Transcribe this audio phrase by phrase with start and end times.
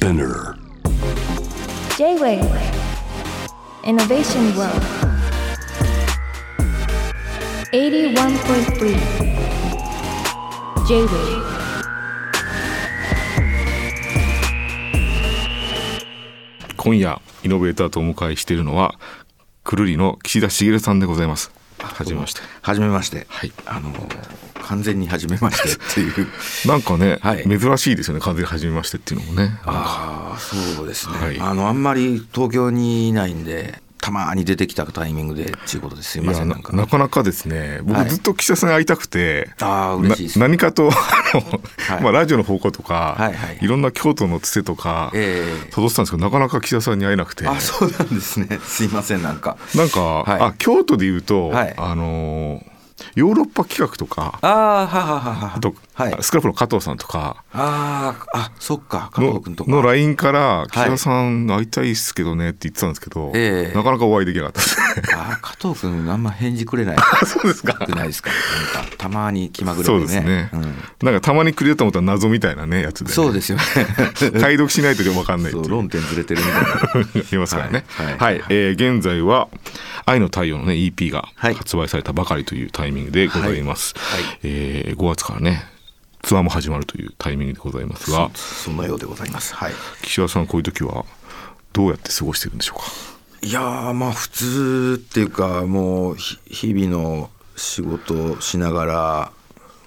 [0.00, 0.56] Spinner.
[1.98, 2.40] J-Wave.
[3.84, 4.82] Innovation World.
[7.70, 8.96] 81.3
[10.86, 11.44] J-Wave.
[16.78, 18.94] 今夜イノベーターとお迎えしているのは
[19.64, 21.52] くるりの岸田茂さんでございます。
[21.78, 22.40] はじめまして。
[22.62, 23.26] はじめまして。
[23.28, 23.52] はい。
[23.66, 23.90] あの
[24.70, 26.28] 完全にはじめましてっていう。
[26.66, 27.44] なんかね、はい。
[27.44, 28.20] 珍しいですよね。
[28.20, 29.58] 完全に初めましてっていうのもね。
[29.64, 31.14] ああそうですね。
[31.18, 31.40] はい。
[31.40, 33.82] あのあんまり東京にいないんで。
[34.02, 36.48] たまに出てきたタイミングでっていうことですいません。
[36.48, 36.74] なんか。
[36.74, 37.80] なかなかですね。
[37.82, 38.08] 僕はい。
[38.08, 40.38] ずっと岸田さんに会いたくて、あー嬉しいです。
[40.38, 40.94] な何かとあ
[41.34, 41.60] の、
[41.96, 42.02] はい。
[42.02, 43.58] まあ、ラジオの方向とか、はいはい。
[43.60, 47.46] いろんな京都のつてとかええ辿ってたんですけどなかなか岸田さんに会えなくて。
[47.46, 48.58] あそうなんですね。
[48.64, 49.58] すいませんなんか。
[49.74, 50.40] なんか、はい。
[50.40, 51.74] あ京都でいうと、はい。
[51.76, 52.69] あのー
[53.14, 55.52] ヨーロッパ企画とかああはははは。
[55.56, 56.16] あと、はい。
[56.22, 57.44] スクラップの加藤さんとか。
[57.52, 59.70] あーあそっか加の藤君とか。
[59.70, 63.76] の LINE から「岸田さん会いたいっすけどね」って言ってたんですけど、ええ。
[63.76, 64.60] なかなかお会いできなかった。
[64.60, 64.84] ですね。
[65.14, 66.96] あー加藤君あんま返事くれない。
[67.26, 67.74] そうですか。
[67.74, 68.30] くないですか。
[68.74, 70.62] なんかたまに気まぐれそうですね、うん。
[71.02, 73.64] なんかたまにくれると思ったら謎みたいなねやつで、ね、そうですよね。
[74.40, 75.64] 解読しないと分かんないそいう。
[75.64, 76.68] う論点ずれてるみたいな。
[77.20, 77.84] ありますからね。
[77.88, 78.36] は、はい。
[78.36, 78.42] い。
[78.50, 79.48] えー現在は
[80.06, 81.54] 「愛の太陽」のね EP がはい。
[81.54, 83.94] 発売されたばかりというタイミングでございます。
[83.96, 84.22] はい。
[84.22, 85.64] はいえー5月からね
[86.22, 88.30] ツアーも始まるというタイミングでございますが。
[88.34, 89.54] そのようでございます。
[89.54, 89.72] はい。
[90.02, 91.04] 岸田さんこういう時は
[91.72, 92.84] どうやって過ごしてるんでしょうか？
[93.42, 99.32] いやーまあ普通っていうかもうひ日々の仕事をしながら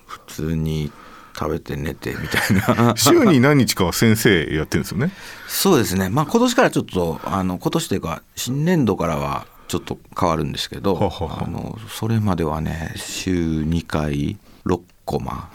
[0.08, 0.92] 普通に
[1.38, 2.40] 食べて寝てみた
[2.72, 2.94] いな。
[2.98, 5.12] 週に何日かは先生やってるんですよね？
[5.48, 6.10] そうですね。
[6.10, 15.50] まあ今年からちょっとあの今年というか新年度からはちょっと変わるんですけどあのそれまではね週2回6コマ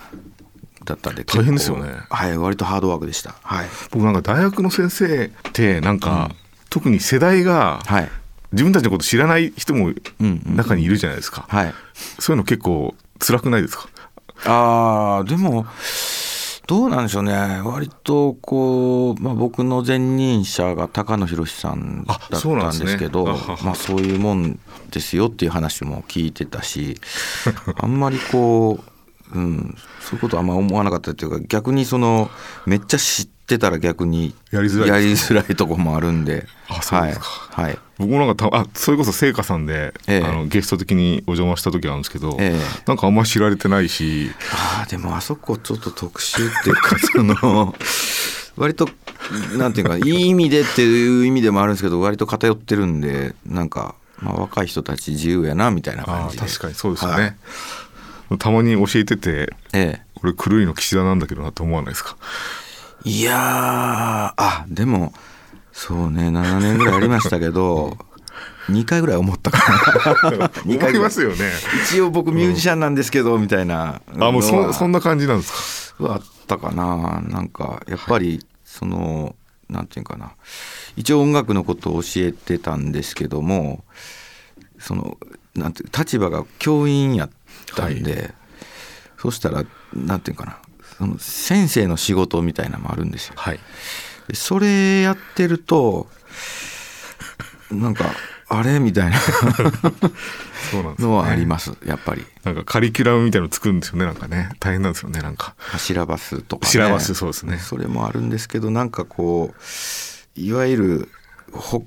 [0.85, 1.93] だったんで大変ですよね。
[2.11, 3.35] はい割とハードワークでした。
[3.43, 3.67] はい。
[3.91, 6.31] 僕なんか大学の先生ってなんか、
[6.71, 8.11] 特に世代がはい。
[8.53, 10.57] 自分たちのこと知らない人もうんうん。
[10.57, 11.75] 中にいるじゃないですか、はい。
[12.19, 13.89] そういうの結構辛くないですか？
[14.47, 15.67] あーでも
[16.69, 17.33] どうなんでしょうね。
[17.65, 23.59] 割とこう、まあ、僕の前任者が高野博さんだったんですけどあはは。
[23.65, 27.01] まあ、そういうもんですよっていう話も聞いてたし
[27.81, 28.85] あんまりこ
[29.33, 32.31] う、うん、そういうことはあんま思わなかったっていうか逆にその
[32.67, 36.47] めっちゃ知ってたら逆にやりづらいやりづらいとこもあるんで。
[36.69, 37.25] あそうですか。
[37.53, 37.79] はい、はい。
[37.97, 40.23] 僕もなんかたあそれこそ聖火さんで、ええ。
[40.23, 42.83] あのゲスト的にお邪魔した時があるんですけど、ええ。
[42.87, 44.31] なんかあんま知られてないし。
[44.53, 47.75] あーでもあそこちょっと特殊っていうかその
[48.59, 48.89] 割と
[49.57, 56.45] なんていうかいい意味でっていう意味でもあるんですけど割と偏ってるんでなんか、まあ、若い人たち自由やなみたいなあ感じで。
[56.47, 57.21] 確かにそうですよはい。
[57.23, 57.37] ね、
[58.39, 62.17] たまに教えててえこれ狂いの岸田なんだけどなって思わないですか？
[62.21, 62.25] え、
[63.05, 63.37] いやー
[64.37, 65.13] あでも
[65.73, 67.97] そうね7年ぐらいありましたけど
[68.69, 70.49] 2回ぐらい思ったかな。
[70.49, 71.51] 2 思い回ぐらいますよね。
[71.87, 74.03] 一応僕ミュージシャンなんですけどみたいな。
[74.21, 76.05] あもうそそんな感じなんですか？
[76.05, 77.23] はあったかな。
[77.27, 79.35] なんかやっぱりその、
[79.71, 80.33] なんていうかな。
[80.97, 83.85] 一応音楽のことを教えてたんですけども
[84.79, 85.17] その
[85.55, 87.31] なんていう立場が教員やっ
[87.75, 88.35] たんで、
[89.19, 90.59] そしたらなんていうかな
[90.99, 93.35] その先生の仕事みたいなのもあるんですよ。
[93.37, 93.61] はい。
[94.27, 96.09] でそれやってると
[97.71, 98.11] なんか
[98.49, 99.19] あれみたいな。
[99.19, 102.27] そうなんですよ、ね、のはありますやっぱり。
[102.43, 104.51] なんかカリキュラムみたいの作るんですよねなんかね。
[104.59, 105.55] 大変なんですよねなんか。
[105.59, 107.59] 柱バスとか、ね、白バスそうですね。
[107.59, 111.09] それもあるんですけどなんかこういわゆる
[111.53, 111.85] ほ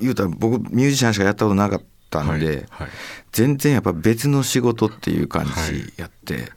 [0.00, 2.88] 言うたら僕ミュージシャンしかやったことなかったんで、はいはい。
[3.32, 6.52] 全然やっぱ別の仕事っていう感はいじやって、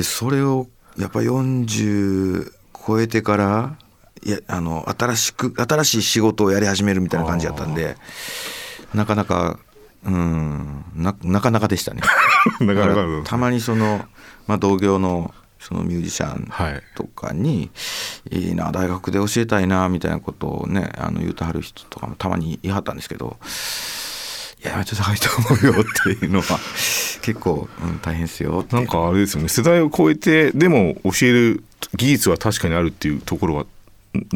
[0.00, 0.66] でそれを
[0.98, 2.50] やっぱ40
[2.86, 3.76] 超えてから
[4.24, 7.96] いやあの新しく新しい仕事をやり始めるみたいな感じやったんで
[8.94, 9.58] なかなか
[10.06, 12.00] うんななかなかでしたね。
[12.60, 14.02] なかなかたまにその、
[14.46, 17.70] まあ、同業のそのミュージシャンはいとかに
[18.32, 23.36] 「いいな大学で教えたいな」みたいなことをねあの言うてはる人とかもたまに言いはったんですけど
[24.62, 25.84] 「いやめっちゃ高いと思うよ」っ
[26.18, 26.58] ていうのは
[27.22, 29.48] 結構、うん、大変ですよなんかあれですよね。
[29.48, 31.64] 世代を超えてでも教える
[31.96, 33.66] 技術は確かにあるっていうところは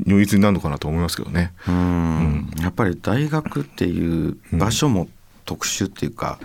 [0.07, 1.53] 如実になるのかなと思いますけどね。
[1.69, 2.51] うん。
[2.61, 5.09] やっぱり大学っていう場所も
[5.45, 6.39] 特殊っていうか、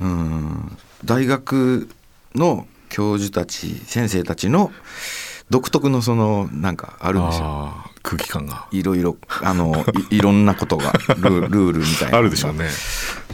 [0.00, 1.88] うん、大学
[2.34, 4.72] の教授たち先生たちの
[5.50, 8.66] 独特のそのなんかあるんですよ空気感が。
[8.70, 12.68] いろいろあのい いろんなことがルールールみたいなあるでしょうね。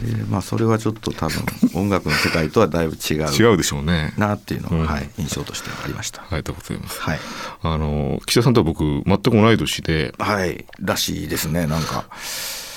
[0.01, 1.43] でまあそれはちょっと多分
[1.73, 3.27] 音楽の世界とはだいぶ違う。
[3.31, 4.13] 違うでしょうね。
[4.17, 4.85] なっていうのが、うん。
[4.85, 6.21] はい、印象としてはありました。
[6.21, 7.01] ありがとうございます。
[7.01, 7.19] はい、
[7.63, 10.13] あの岸田さんとは僕全く同い年で。
[10.17, 12.05] はい、らしいですねなんか。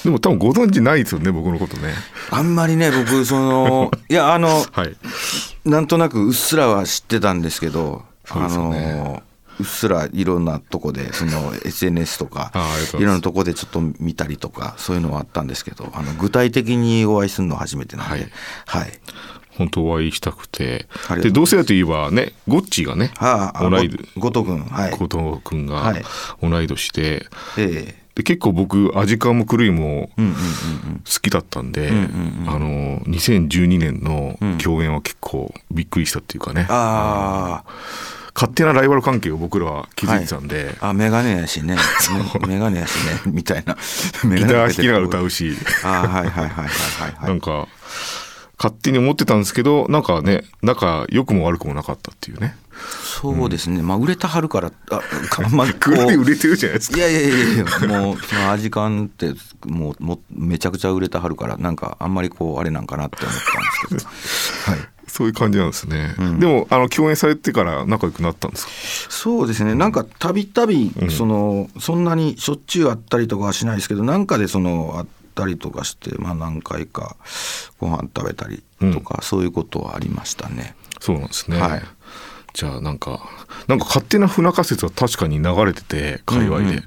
[0.05, 1.95] でも多分ご存知ないですよね僕のことね。
[2.31, 4.97] あんまりね僕その いやあのはい。
[5.65, 8.95] なんとなくうっすらは知ってたんですけど、そうですよね。
[8.95, 9.23] の
[9.61, 12.53] うっすらいろんなとこでその SNS とか
[12.99, 18.29] いろんなとこでちょっと見たりとかそういうのはあったんですけどあの具体的にお会いするのは初めてなんで、
[18.67, 18.89] ははい。
[18.89, 18.93] い
[19.57, 20.87] 本当お会いしたくて。
[21.21, 24.93] で同世代といえばねゴッチーがねはあ、後藤君はい。
[24.93, 26.03] 後藤君がはい。
[26.43, 27.27] 同い年で
[27.59, 28.01] ええ。
[28.15, 30.35] で結構僕アジカンも狂いもうんうんうん
[30.99, 37.65] 好きだったんで、んうんあの2012年の共演は結構びっくりしたっていうかね、あ
[38.35, 41.77] 勝手なライバル関係を僕らは気づいてたんで、ああメガネやしね。
[42.41, 43.21] メメガネやしね。
[43.33, 43.77] みたいな。
[44.25, 45.57] ギ ギター弾きながら歌うし。
[45.85, 47.29] ああはいはいはいはいはいはい。
[47.29, 47.69] なんか
[48.59, 52.57] 勝手に思ってたんですけどなんかね仲良くも悪くもなかったっていうね。
[53.03, 56.97] そうですね、まあ売れたはるからあかあんまりこう売れてるじゃないですか。
[56.97, 59.35] いやいやいやいやもうその味感って
[59.67, 63.35] もうもうめちゃくちゃ売れたはるからなんかあんまりこうあれなんかなって思っ
[63.89, 68.73] たんですけど、はい、そういう感じなんですね、でもあの共演されてから仲良くなったんですか？
[69.11, 69.75] そうですね。
[69.75, 77.17] なんかたびたびそのそんなにしょっちゅう会ったりとかはしないですけどなんかでその会ったりとかして、まあ、何回か
[77.79, 78.63] ご飯食べたり
[78.93, 80.75] とか、そういうことはありましたね。
[81.01, 81.83] そうなんですね、はい。
[82.53, 83.21] じゃあなんか
[83.69, 86.83] なんか勝手な不仲説は確かに流れてて界隈で、うんうんうん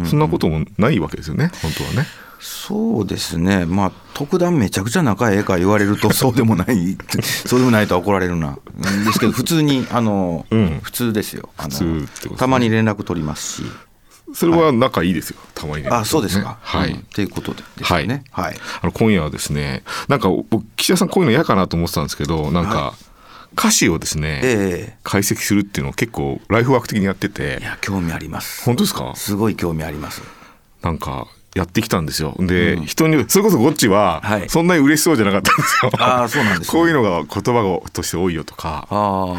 [0.00, 0.06] うん。
[0.06, 2.06] そんなこともないわけですよね本当はね
[2.44, 3.66] そうですね。
[3.66, 6.98] まあ特段めちゃくちゃ仲ええか言われると そうでもない
[7.46, 8.58] そうでもないとは怒られるな。
[8.76, 10.80] うんですけど普通にあの、うん。
[10.82, 11.50] 普通ですよ。
[11.56, 13.72] あのたまに連絡取りますし。
[14.34, 15.90] それは仲いいですよ、たまにね。
[15.92, 16.98] あそうですか、はい、うん。
[16.98, 18.24] っていうことでですよね。
[18.32, 22.94] はい、あの今夜はですねなんか僕岸田さんこういうの嫌かなと思ってたんですけどなんか
[23.56, 28.64] 歌詞をですね、え解析するっていうのを結構ライフワーク的にやってえいてや興味あります。
[28.64, 29.12] 本当ですか？
[29.14, 30.22] すごい興味あります。
[30.80, 32.34] なんかやってきたんですよ。
[32.38, 34.48] で、人にそれこそゴッチははい。
[34.48, 36.72] そんなに嬉しそうじゃなかったんですよ、あーそうなんですね。
[36.72, 38.86] こういうのが言葉がとして多いよとか。
[38.90, 39.34] あ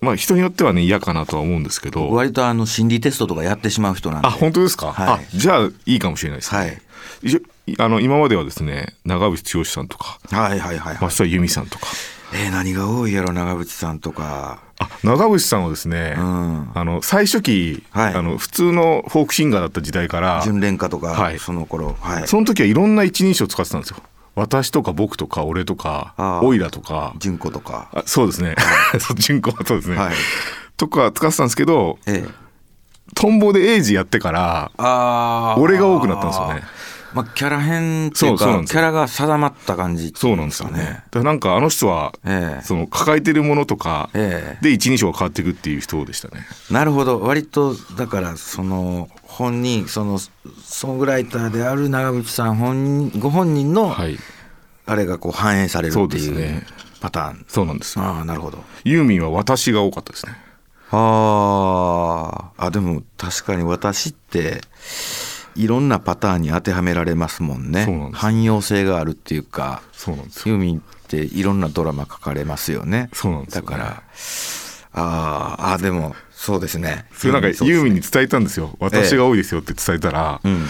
[0.00, 2.10] まあ人によってはね嫌かなとは思うんですけあど。
[2.10, 4.28] 割とあの心理テストとかやってしまう人なんで。
[4.28, 5.08] あ本当ですか、はい。
[5.08, 6.82] あじゃあいいかもしれないですね、はい。
[7.78, 11.86] あの今まではですね長渕剛さんとかはいはいはいはい、増田由美さんとか。
[12.34, 14.60] えー、何が多いやろ長渕さんとか。
[14.64, 14.71] あ
[15.02, 16.70] 長渕さんはですね、うん。
[16.74, 18.14] あの最初期、はい。
[18.14, 21.38] あの普通のフォークシンガーだった時代から純恋歌とか、はい。
[21.38, 21.96] その頃。
[22.00, 22.28] はい。
[22.28, 23.96] その時はいろんな一人称使ってたんですよ。
[24.34, 27.14] 私とか僕とか俺とかあーオイラとか。
[27.18, 27.90] 純子とか。
[27.92, 28.56] あそうですね。
[29.16, 30.14] 純子はそうですね、はい。
[30.76, 32.42] とか使ってたんですけどええ。
[33.14, 34.70] トンボでエイジやってから
[35.58, 36.62] 俺が多くなったんですよね
[37.14, 40.80] まあキャラ編っていうかそうキャラが定まった感じっていそうなんですよね。
[40.82, 42.62] だからなんかあの人は、ええ。
[42.62, 44.62] その抱えてるものとかええ。
[44.62, 46.46] で一人称が変わっていくっていう人でしたね。
[46.70, 47.20] なるほど。
[47.20, 50.18] 割とだからその本人その
[50.64, 54.18] ソングライターである長渕さん本人ご本人のはい。
[54.84, 56.62] あれがこう反映されるっていう
[57.00, 57.44] パターン。
[57.48, 58.04] そうなんですよ。
[58.04, 58.64] ああなるほど。
[58.84, 60.36] ユーミンは私が多かったですね。
[60.90, 62.66] あー。
[62.66, 64.60] あでも確かに私って
[65.54, 67.84] いろんなパターンに当てはめられますもんね。
[67.84, 70.54] ん汎用性があるっていうかそうなんですよ。
[70.54, 73.10] ユーミンっていろんなドラマ書かれますよね。
[73.12, 73.68] そうなんですよね。
[73.68, 74.02] だから
[74.94, 77.06] あーあーでもそうですね。
[77.12, 78.76] それなんかユーミンに伝えたんですよ。
[78.80, 80.66] 私が多いですよって伝えたら、うん。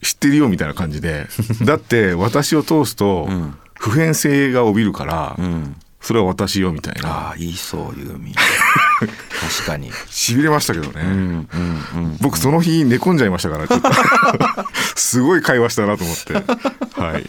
[0.00, 1.26] 知ってるよみたいな感じで。
[1.64, 3.58] だって私を通すとん。
[3.78, 7.08] 普遍性が帯びるから、うんそれは私よみたいな。
[7.08, 9.90] ああ言いそうユーミン確かに。
[10.10, 13.90] しびれましたけどね、うんうんうん僕その日寝込んじゃいましたからちょっと。
[14.98, 16.34] すごい会話したなと思って。
[16.34, 17.24] はい。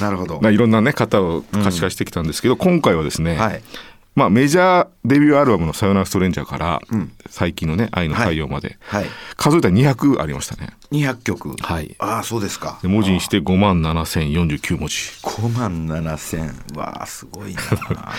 [0.00, 0.40] なるほど。
[0.40, 3.62] まあいろんなね方を可視化してきたんですけど、今回はですね、はい
[4.14, 6.80] まあ、メジャーデビューアルバムの「さよならストレンジャー」から、
[7.28, 9.06] 最近のね「愛の太陽」まで、はい。
[9.36, 10.70] 数えたら200ありましたね。
[10.92, 11.56] 200曲。
[11.60, 11.96] はい。
[11.98, 12.78] ああそうですか。
[12.82, 14.94] で文字にして5万7049文字。
[15.22, 16.54] 5万7千。
[16.76, 17.60] わあすごいな。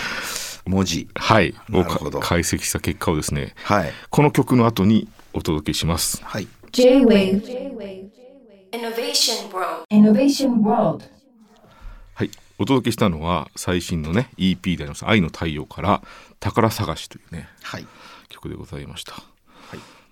[0.66, 1.08] 文字。
[1.14, 1.54] はい。
[1.72, 2.20] をなるほど。
[2.20, 3.92] か解析した結果をですねはい。
[4.10, 6.20] この曲の後にお届けします。
[6.22, 6.48] はい。
[6.72, 7.42] J-Wave
[8.72, 9.86] Innovation World.
[9.90, 11.15] Innovation World はい
[12.58, 16.02] お届けしたのは最新のね EP であります「愛の太陽」から
[16.40, 17.86] 「宝探し」というねはい。
[18.28, 19.16] 曲でございました、い。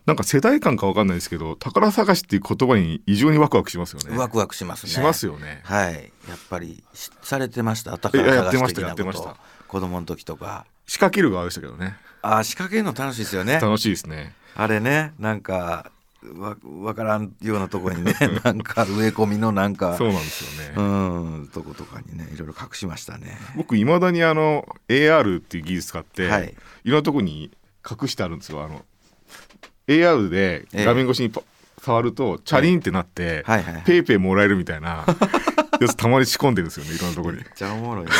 [0.07, 4.17] なんか世代間かわかんないですけど宝探しっていう言葉に異常にワクワクしますよね。
[4.17, 4.93] ワクワクしますね。
[4.93, 5.63] しますよね。
[5.65, 6.13] はい。
[6.29, 7.99] やっぱりしされてました？
[7.99, 8.81] 宝探し的なこと。
[8.83, 9.37] やってました
[9.67, 10.67] 子供の時とか。
[10.87, 11.97] 仕掛ける側でしたけどね。
[12.23, 13.55] あ仕掛けるの楽しいですよね。
[13.61, 14.35] 楽しいですね。
[14.55, 15.91] あれねなんか
[16.37, 23.39] わ分からんようなところにね なんか植え込みのなんかそうなんですよね、うんとことかにねいろいろ隠しましたね。
[23.57, 26.55] 僕いまだにあの AR っていう技術使って、はい。
[26.85, 27.51] い、ろんなとこに
[27.89, 28.63] 隠してあるんですよ。
[28.63, 28.85] あの
[29.87, 31.43] AR で画面越しにパ
[31.81, 33.63] 触るとチャリンってなって、はい。
[33.63, 35.05] はいはいペイペイもらえるみたいな
[35.81, 37.37] やつたまに仕込んでるんですよねいろんなとこに。
[37.39, 38.11] めっちゃおもろいね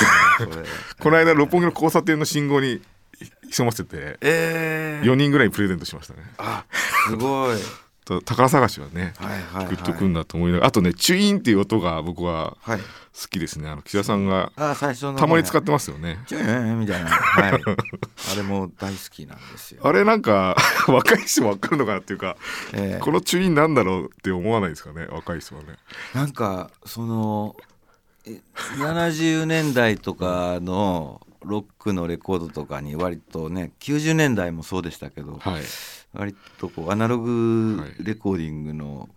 [1.01, 2.83] この間六本木の交差点の信号に
[3.51, 6.21] 潜ませてえー、4人ぐらいにプレゼントしましたね。
[6.39, 6.65] あ
[7.09, 7.57] すごい。
[7.57, 9.75] と宝探しはねはいはいはい。
[9.75, 10.67] グッとくんだと思いながら。
[10.69, 12.81] あとねチュイーンっていう音が僕ははい。
[12.81, 13.69] 好きですね。
[13.69, 16.19] あの岸田さんがたまに使ってますよね。
[16.27, 17.11] ちょいみたいな。
[17.11, 17.53] はい。
[18.33, 19.87] あれも大好きなんですよ。
[19.87, 20.57] あれなんか
[20.89, 22.37] 若い人も分かるのかなっていうか
[22.73, 23.01] ええ。
[23.01, 25.07] このチュインなんだろうって思わないですかね？
[25.07, 25.69] 若い人はね。
[26.13, 27.55] なんかその
[28.27, 28.41] え
[28.79, 35.63] 70年代とかのロックのレコードとかに割とね90年代もそうでしたけど、はい
[36.15, 37.95] 割とこうアナログはい。
[38.01, 39.09] レコーディングの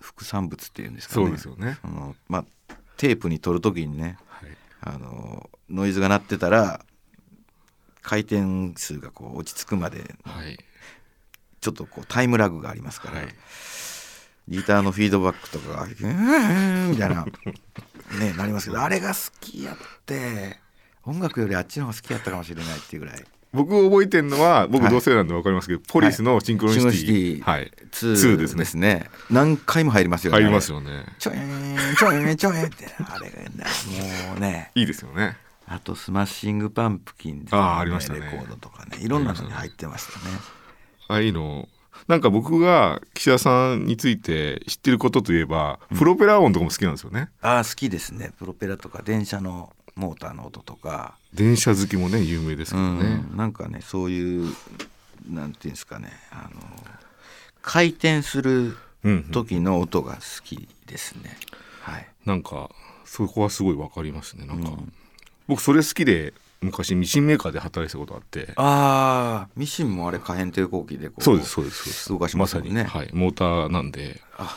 [0.00, 1.26] 副産物っていうんですかね。
[1.26, 1.78] そうですよね。
[1.82, 4.50] あのまあテープに撮る時にねはい。
[4.80, 6.84] あのノイズが鳴ってたら
[8.02, 10.58] 回転数がこう落ち着くまではい。
[11.60, 13.34] ちょっとこうタイムラグがありますから、はい。
[14.48, 17.24] ギターのフィードバックとかが「うーん」みたいな
[18.20, 20.60] ねなりますけどあれが好きやって
[21.02, 23.24] 音楽よりあっちの方が好きやったかもしれないっていうぐらい
[23.56, 24.92] 僕覚えてるのは僕はい。
[24.92, 29.10] 同世代なんで分かりますけど、ポリスのシンクロニシティ,、はい、2 2ですね。
[29.30, 30.38] 何回も入りますよね。
[30.38, 31.06] 入りますよね。
[31.18, 33.50] ちょえんちょえんちょえんってあれがね
[34.28, 34.70] もうね。
[34.74, 35.36] いいですよね。
[35.66, 38.20] あとスマッシングパンプキンズあーのありましたね。
[38.20, 38.98] レコードとかね。
[39.00, 40.36] いろんなのに入ってましたね。
[41.08, 41.68] ああいうの。
[42.08, 47.30] なんか僕が岸田さんについて知ってることといえば、プロペラ音とかも好きなんですよね。
[47.40, 48.32] ああ好きですね。
[48.38, 51.16] プロペラとか電車のモーターの音とか。
[51.34, 54.54] 電車好きもね有名ですけどね、ん、なんかねそういう
[55.28, 56.60] なんていうんですかねあの
[57.60, 61.36] 回転するうんうん時の音が好きですね、
[61.80, 62.06] はい。
[62.24, 62.70] なんか
[63.04, 64.46] そこはすごい分かりますね。
[64.46, 64.92] なんか、うん。
[65.46, 68.52] 僕それ好きで昔ミシンメーカーで働いてたことあって。
[68.56, 72.08] ああミシンもあれ可変抵抗器でこうそうですそうですそうです。
[72.08, 72.70] 動かしますね。
[72.70, 74.20] まさに、はい、モーターなんで。
[74.38, 74.56] あ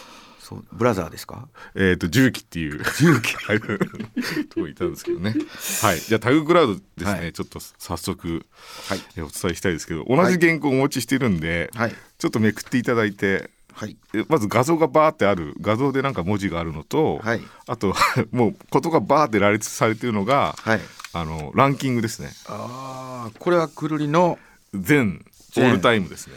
[0.50, 1.48] そうブラザーですか？
[1.76, 2.84] えっ、と重機っていう。
[3.00, 3.36] 重機。
[3.46, 3.60] はい。
[3.60, 5.36] とこいたんですけどね。
[5.82, 6.00] はい。
[6.00, 7.34] じゃあタグクラウドですね、はい。
[7.34, 8.46] ちょっと早速
[8.88, 9.02] はい。
[9.16, 11.96] えお伝えしたいですけど同じ原稿をお持ちしてるんで、はい。
[12.18, 13.96] ちょっとめくっていただいてはい。
[14.16, 17.42] えまず画像がバーってある画像でなんか文字があるのと、はい。
[17.68, 17.94] あと
[18.32, 20.82] もうことがバーって羅列されてるのがはい。
[21.14, 22.32] あのランキングですね。
[22.48, 24.40] ああこれはくるりの
[24.74, 26.34] 全オ全ールタイムですね。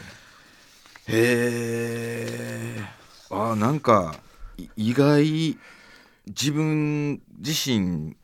[1.07, 3.02] へえ
[3.33, 4.15] あーなんか
[4.57, 5.57] い意外
[6.27, 8.15] 自分自身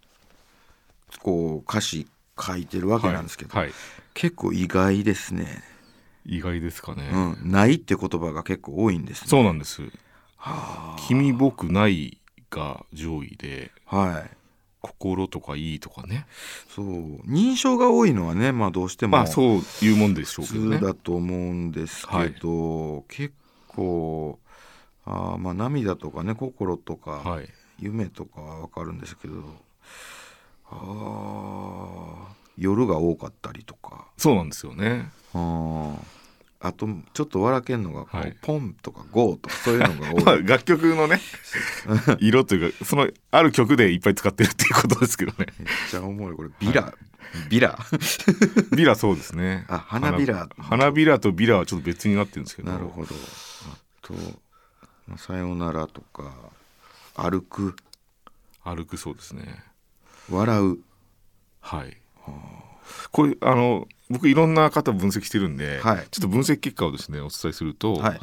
[1.22, 2.08] こう歌詞
[2.40, 3.74] 書いてるわけなんですけど、はい、はい。
[4.14, 5.64] 結構意外ですね、
[6.26, 9.28] 意外ですかね、うん、ないって言葉が結構多いんですね。
[9.28, 9.82] そうなんです。
[10.38, 12.18] は「君僕ない」
[12.50, 14.30] が上位であはい
[14.82, 16.26] 「心」とか「いい」とかね。
[16.74, 17.18] そう。
[17.30, 20.78] 認証が多いのはねまあどうしてもまあそういうもんでしょう普けどね。
[20.80, 23.34] 通だと思うんですけど、結
[23.68, 24.40] 構
[25.10, 27.50] あーまあ涙とかね心とか、はい。
[27.80, 29.36] 夢とかは分かるんですけど
[30.70, 34.06] あー夜が多かったりとか。
[34.18, 35.10] そうなんですよね。
[35.34, 35.96] あー
[36.62, 38.36] あとちょっと笑けんのがこう、はい。
[38.42, 40.24] ポンとかゴーとかそういうのが多い。
[40.26, 41.22] まあ楽曲のね
[42.20, 45.48] 色というかそのある曲でいっぱい使ってるっていうことですけどね。
[45.58, 46.94] めっちゃ重いこれビラ、
[47.50, 47.80] ビラ。
[48.76, 49.66] ビラそうですね。
[49.70, 52.72] あ花びら花花びらとビラはちょっと別になってるんですけど。
[52.72, 53.16] なるほど。
[53.16, 54.49] あと「まあ
[55.18, 56.32] さよなら」とか
[57.16, 57.76] 「歩く」
[58.64, 59.64] 歩くそうですね
[60.30, 60.78] 「笑う。
[61.62, 61.98] はい。
[63.12, 66.08] これあの僕いろんな方分析してるんで、はい。
[66.12, 68.22] ちょっと分析結果をですねお伝えする」と、はい。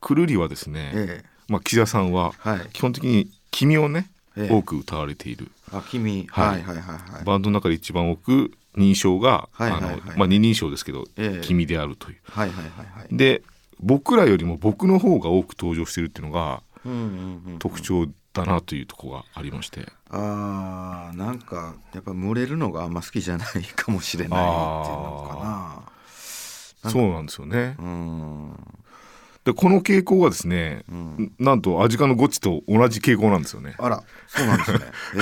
[0.00, 1.28] くるりはですね、ええ。
[1.48, 2.68] まあ、岸田さんははい。
[2.72, 4.52] 基本的に「君」をね、ええ。
[4.52, 5.50] 多く歌われている。
[5.72, 7.24] あ君、ははいい、はいはいはい。
[7.24, 9.92] バンドの中で一番多く認証が、はいはいはい。
[9.92, 11.46] あのまあ、二人称ですけど「ええ。
[11.46, 12.18] 君」であるという。
[12.24, 13.16] はいはいはいはい。
[13.16, 13.42] で
[13.82, 25.92] 僕らよりも僕の方が多く登場してるっていうのがうんうんうん特徴だなというところがありまして、あーなんかやっぱ群れるのがあんま好きじゃないかもしれないっていうのか
[26.90, 27.76] そうなんですよね。
[27.78, 28.56] なうん。
[29.44, 31.32] でこの傾向がですね、うん。
[31.38, 33.74] なんとアジカのゴチと同じ傾向なんですよね。
[33.78, 34.78] あらそうなんですね。
[35.16, 35.18] え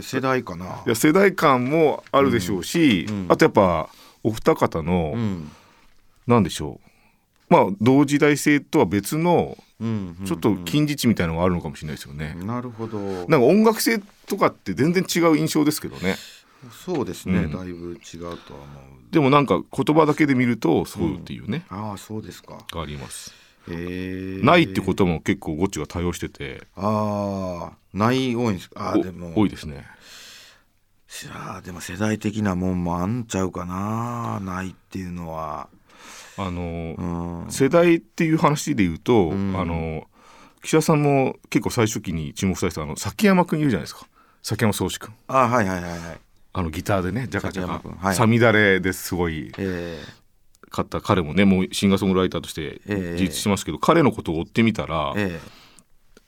[0.00, 0.82] ー、世代かな。
[0.86, 3.26] いや世代間もあるでしょうし、うん。
[3.28, 3.88] あとやっぱ
[4.22, 5.50] お二方の、うん。
[6.26, 6.91] なんでしょう
[7.52, 12.34] まあ同時代性とは別のうんちょっと近似値みたいなのがあるのかもしれないですよね。
[12.42, 12.98] なるほど。
[12.98, 16.16] なんか音楽性とかって全然違う印象ですけどね。
[16.70, 17.52] そうですね、うん。
[17.52, 18.38] だいぶ違うとは思う。
[19.10, 22.64] でもなんか言葉だけで見るとそうっていうね、ああそうですか。
[22.72, 23.34] があります。
[23.68, 24.40] へえ。
[24.42, 28.70] ないってことも結構ゴッチが多用してて、ああない多いんです。
[28.70, 29.32] かあでも。
[29.36, 29.84] 多いですね。
[31.24, 35.68] いやーでも世代的なもんもあんちゃうかなないっていうのは。
[36.38, 37.50] あのう、ん。
[37.50, 39.54] 世代っていう話で言うと、うん。
[39.58, 40.04] あの
[40.62, 44.06] 岸田さんも結構最初期に注目されてたあの崎山君いるじゃないですか。
[44.42, 46.00] 崎山壮志君あはいはいはいはい。
[46.54, 48.06] あのギターでねジャカジャカ。
[48.06, 49.98] はいさみだれですごいえ
[50.70, 52.94] 買った彼もねもうシンガーソングライターとしてええ。
[53.12, 55.48] 自立してますけど、彼のことを追ってみたら、ええ。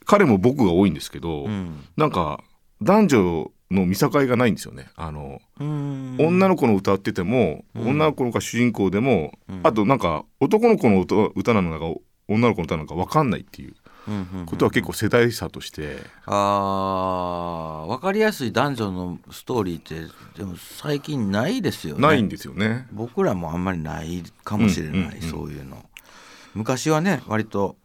[0.04, 1.84] 彼も僕が多いんですけど、えうん。
[1.96, 2.40] なんか
[2.82, 4.88] 男女の見境がないんですよね。
[4.96, 6.16] あの、うん。
[6.18, 7.88] 女の子の歌ってても、うん。
[7.88, 9.60] 女の子が主人公でも、うん。
[9.62, 13.74] あとなんか男の子の歌歌なのか女の子の歌なのか分かんないっていう
[14.06, 22.02] うんうんうんことは結構世代差として、あー分かりやすい男女のストーリーってでも最近ないですよね。
[22.02, 22.86] ないんですよね。
[22.92, 25.20] 僕らもあんまりないかもしれない、うんうんうん。
[25.22, 25.84] そういうの。
[26.54, 27.76] 昔はね割と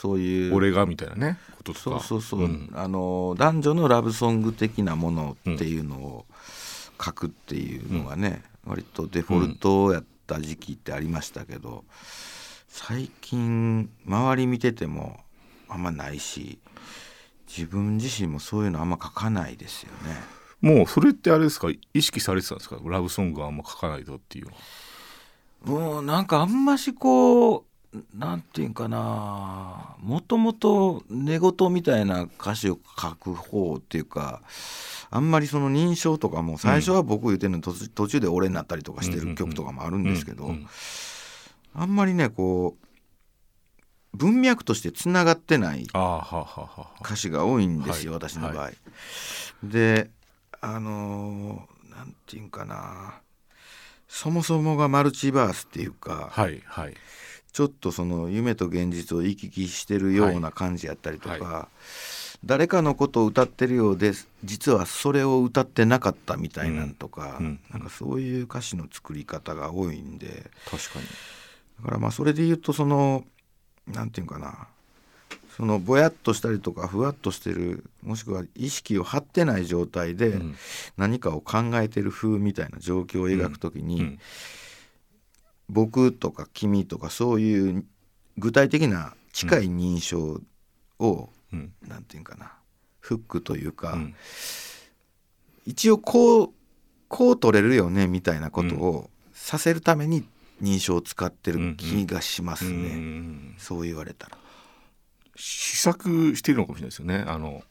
[0.00, 2.00] そういう俺がみたいなねこととか。
[2.00, 2.70] そうそうそう、ん。
[2.74, 6.24] あの男女のラブソング的なものっていうのを
[7.02, 11.84] 書くっていうのがね、割とデフォルトやった時期ってありましたけど、
[12.68, 15.20] 最近周り見てても
[15.68, 16.58] あんまないし
[17.46, 20.16] 自分自身もそういうのあんま書かないですよね。
[20.62, 21.68] もうそれってあれですか？
[21.92, 22.76] 意識されてたんですか？
[22.84, 24.58] ラブソングはあんま書かないとっていうのは。
[25.62, 27.64] もうなんかあんましこう
[28.14, 29.96] なんていうんかな。
[29.98, 34.42] もともと寝言みたいな歌詞を書く方っていうか
[35.10, 40.66] あんまりその認証とかも最初は僕言ってるのに途中途中で俺になったりとかしてる曲とかもあるんですけど、うんうん
[41.72, 48.70] あんまりねこう文脈としてつながってない歌詞が多いんですよ、はい私の場合。
[49.62, 50.10] で
[50.60, 53.20] あのーなんていうんかな。
[54.08, 56.94] そもそもがマルチバースっていうか、はいはい
[57.52, 61.68] ちょっとその夢と現実を行き来してるような感じやったりとか、は
[62.44, 70.50] 誰かのことを歌ってるようです実はそれを歌ってなかったみたいなんとか、うんうんなんかそういう歌詞の作り方が多いんで。
[70.70, 71.06] 確かに。
[71.80, 73.24] だからまあそれで言うとその
[73.86, 74.68] なんていうかな。
[75.56, 80.56] そのぼやっとしたりとかふわっとしてるもしくは意識を張ってない状態でうん。
[80.96, 84.18] 何かを考えてる風みたいな状況を描くときに、うん
[85.70, 87.84] 僕とか君とかそういう
[88.36, 90.40] 具体的な近い認証
[90.98, 91.72] を、うん。
[91.86, 92.52] なんていうかな。
[93.00, 94.14] フックというか、うん。
[95.64, 96.50] 一応こう
[97.08, 100.24] こう取れるよねみたいなことをさせるために
[100.62, 103.54] 認証を使ってる気がしますね、うん。
[103.58, 104.38] そう言われたら。
[105.36, 107.24] 試作しているのかもしれないですよね。
[107.26, 107.62] あの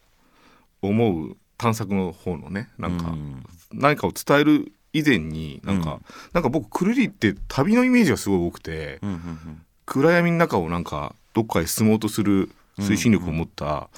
[0.81, 3.43] 思う探索の方のねなんか、うん。
[3.71, 6.01] 何かを伝える以前になんか、うん。
[6.33, 9.61] なんか僕くるりって旅のイメージがすごい多くて、うんうんうん。
[9.85, 12.49] 暗闇の中をなんかどっかへ進もうとする
[12.79, 13.89] 推進力を持った。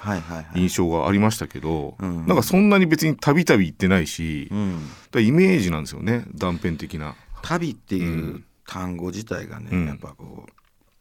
[0.56, 7.15] 印象がありましたけど、うんなんかそんなに別にたびたび行ってないし、うん、らイメージなんですよね断片的な。
[7.41, 8.45] 旅っていううん。
[8.67, 9.88] 単語自体がね、うん。
[9.88, 10.45] やっぱこ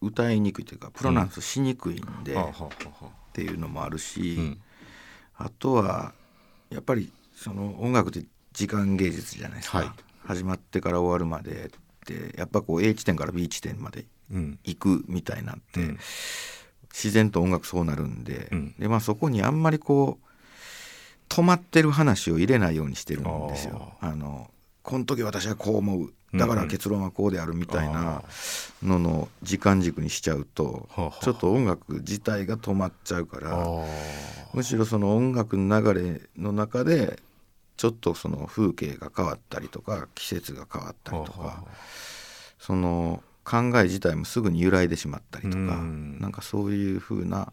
[0.00, 2.68] う歌いにくいというかプロナウンスしにくいんで、はあっ
[3.32, 4.60] ていうのもあるし、うん。
[5.36, 6.12] あとは
[6.70, 9.88] やっぱりその音楽って時間芸術じゃないですか、はい。
[10.24, 11.70] 始まってから終わるまでっ
[12.06, 14.58] てやっぱこう A 地点から B 地点までうん。
[14.64, 15.98] 行くみたいなんて、うん。
[16.92, 18.74] 自然と音楽そうなるんで,、うん。
[18.78, 20.26] でまあ、そこにあんまりこう
[21.28, 23.94] 止まってる話を入れないようにしてるんですよ。
[24.00, 24.50] あの
[24.82, 26.12] この時私はこう思う。
[26.32, 28.22] だから結論はこうであるみたいな
[28.84, 30.88] のの時間軸にしちゃうと
[31.22, 33.66] ちょっと音楽自体が止まっちゃうから
[34.54, 37.18] むしろその音楽の流れの中で
[37.80, 41.64] ちょっとその風景が変わったりとか季節が変わったりとか
[42.58, 46.18] その考え自体もすぐに揺らいでしまったりとかうん。
[46.20, 47.50] なんかそういう風な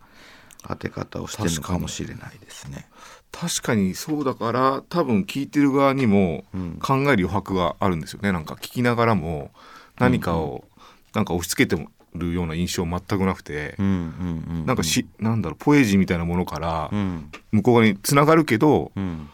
[0.68, 2.90] 当て方をしてるのかもしれないですね。
[3.32, 6.78] 確かにそうだから多分聞いてる側にもうん。
[6.82, 8.34] 考える余白があるんですよね。
[8.34, 9.52] なんか聞きながらも
[9.98, 10.66] 何かを
[11.14, 17.32] なんか押し付けてるような印象全くなくてうんうんうんなんかしなんだろうポエジーみたいなものからうん。
[17.54, 19.30] 向こう側につながるけどうん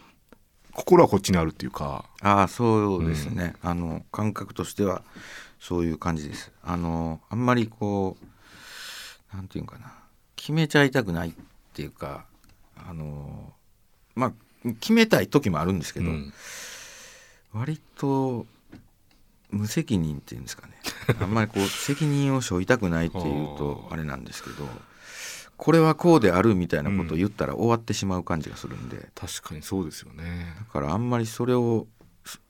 [0.74, 2.04] 心はこっちにあるっていうか。
[2.20, 5.02] ああそうですね、あの感覚としては
[5.60, 6.52] そういう感じです。
[6.62, 8.16] あのあんまりこ
[9.32, 9.92] うなんていうかな。
[10.36, 11.32] 決めちゃいたくないっ
[11.72, 12.26] ていうか
[12.76, 13.52] あの
[14.14, 14.32] まあ
[14.80, 16.32] 決めたい時もあるんですけど、うん。
[17.52, 18.46] 割と
[19.50, 20.74] 無責任っていうんですかね。
[21.20, 23.22] あんまりこう責任を背負いたくないっていう
[23.56, 24.68] と あれなんですけど
[25.56, 30.54] これはこうであるみたいなことを言ったら終わってしまう感じがするんで、確かにそうですよね。
[30.58, 31.86] だからあんまりそれを
[32.24, 32.40] す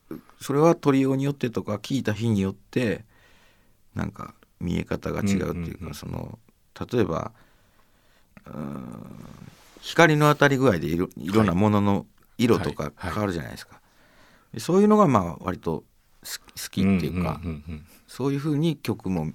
[0.41, 3.05] それは取りようによってとか聞いた日によって
[3.95, 6.39] なんか見え方が違うっていうか、うんうんうんその
[6.93, 7.33] 例えば
[9.81, 11.29] 光の当たり具合でいろい。
[11.33, 12.93] ろんなものの色とかはい。
[12.97, 13.13] はい。
[13.13, 13.81] 変わるじゃないですか、
[14.53, 15.85] でそういうのがまあ割と
[16.23, 17.87] 好きっていうか、んんうんうん。
[18.09, 19.31] そういうふうに曲も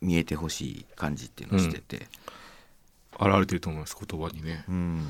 [0.00, 2.08] 見えてほしい感じっていうのをしてて、
[3.20, 4.64] 現れてると思います言葉にね。
[4.68, 5.06] うん。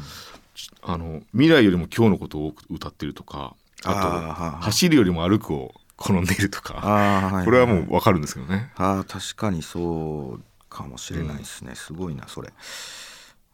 [0.83, 8.73] あの未来よりも今日のことを歌ってるとかあと走るよりも歩くを好んでいるとかあーいこれはもう分かるんですけどね。
[8.77, 12.53] あー確かにそうかもしれないですね、すごいなそれ、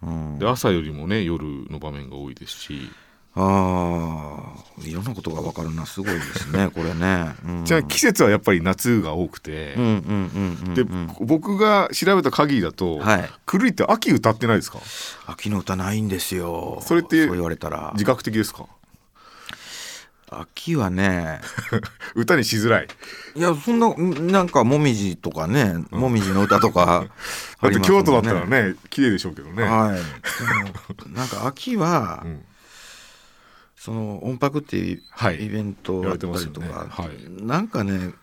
[0.02, 2.90] うん、で朝よりもね夜の場面が多いですし
[3.36, 5.86] ああいろんなことが分かるな。
[5.86, 13.30] すごいですね これね、うん、じゃあ季節はやっぱり夏が多くて、でうん僕が調べた限りだと、はい。
[13.46, 14.78] くるりって秋歌ってないですか？
[15.26, 16.80] 秋の歌ないんですよ。
[16.84, 17.90] それって言われたら。
[17.94, 18.66] 自覚的ですか？
[20.30, 21.40] 秋はね。
[22.14, 22.88] 歌にしづらい。
[23.36, 27.06] いやそんなんなんかもみじとかね、もみじの歌とか
[27.62, 31.08] だって京都だったらね綺麗でしょうけどね、はい。
[31.16, 32.44] なんか秋は、うん
[33.84, 35.44] その音楽っていうはい。
[35.44, 36.56] イベントやらあったれてますよね。
[36.56, 37.44] りとか、はい。
[37.46, 38.14] なんかね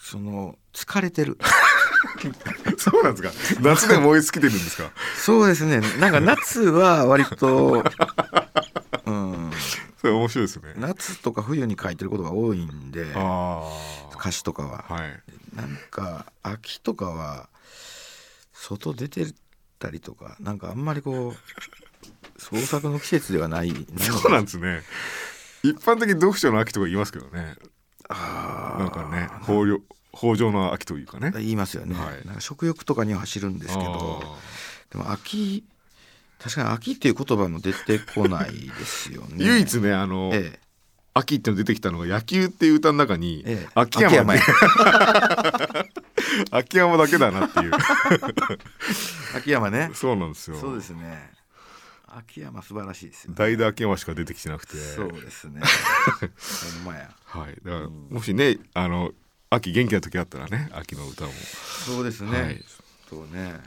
[0.00, 1.36] その疲れてる。
[2.78, 3.60] そうなんですか？
[3.60, 4.90] 夏で燃え尽きてるんですか？
[5.16, 5.80] そうですね。
[5.98, 7.84] なんか夏は割と、
[9.04, 9.50] うん、
[10.00, 10.72] それ面白いですね。
[10.76, 13.68] 夏とか冬に書いてることが多いんであ
[14.18, 15.22] 歌詞とかは、あはい。
[15.54, 17.50] なんか秋とかは
[18.54, 19.26] 外出て
[19.78, 21.36] たりとかなんかあんまりこう
[22.38, 24.82] 創作の季節ではないそうなんですね。
[25.62, 27.54] 一般的に読書の秋とか言いますけどね。
[28.08, 28.78] あー。
[28.80, 29.80] なんかね豊漁
[30.14, 31.30] 豊穣の秋というかね。
[31.34, 32.26] 言いますよね、はい。
[32.26, 34.22] なんか食欲とかには走るんですけど。
[34.90, 35.64] でも秋
[36.38, 39.36] 確かに秋っていう言葉も出てこないですよね。
[39.38, 40.60] 唯一ねあの、ええ。
[41.14, 43.68] 秋っての出てきたのが野球っていう歌の中に、ええ。
[43.74, 44.42] 秋山秋
[46.50, 47.72] 秋山だけだなっていう。
[49.36, 49.90] 秋山ね。
[49.94, 50.56] そうなんですよ。
[50.56, 51.30] そうですね
[52.16, 54.76] 秋山素晴らしいですよ代打秋山しか出てきてなくて。
[54.76, 55.60] そうですね。
[56.76, 57.10] ほんまや。
[57.24, 57.54] はい。
[57.64, 59.12] だからもしねあの
[59.50, 61.32] 秋元気な時あったらね秋の歌も。
[61.32, 62.64] そうですね、はい。
[63.08, 63.60] そうね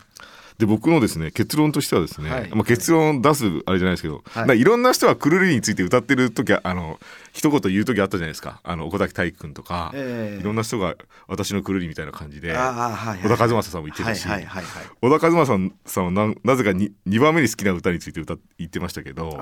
[0.57, 2.49] で僕のですね結論としてはですね、はい。
[2.51, 4.57] まあ、結論出すあれじゃないですけど、はい。
[4.57, 6.99] い、いろんな人はくるりについて歌ってる時はあの
[7.33, 8.61] 一言言う時あったじゃないですか。
[8.63, 10.39] あの小崎体育君とか、ええ。
[10.39, 10.95] いろんな人が
[11.27, 14.63] 私のくるりみたいな感じではい、はい、小田和正さんも言ってたし、はいはい
[15.01, 19.37] 小田和正さんはななぜか 2, 2番目に好きな歌について歌っ言ってましたけど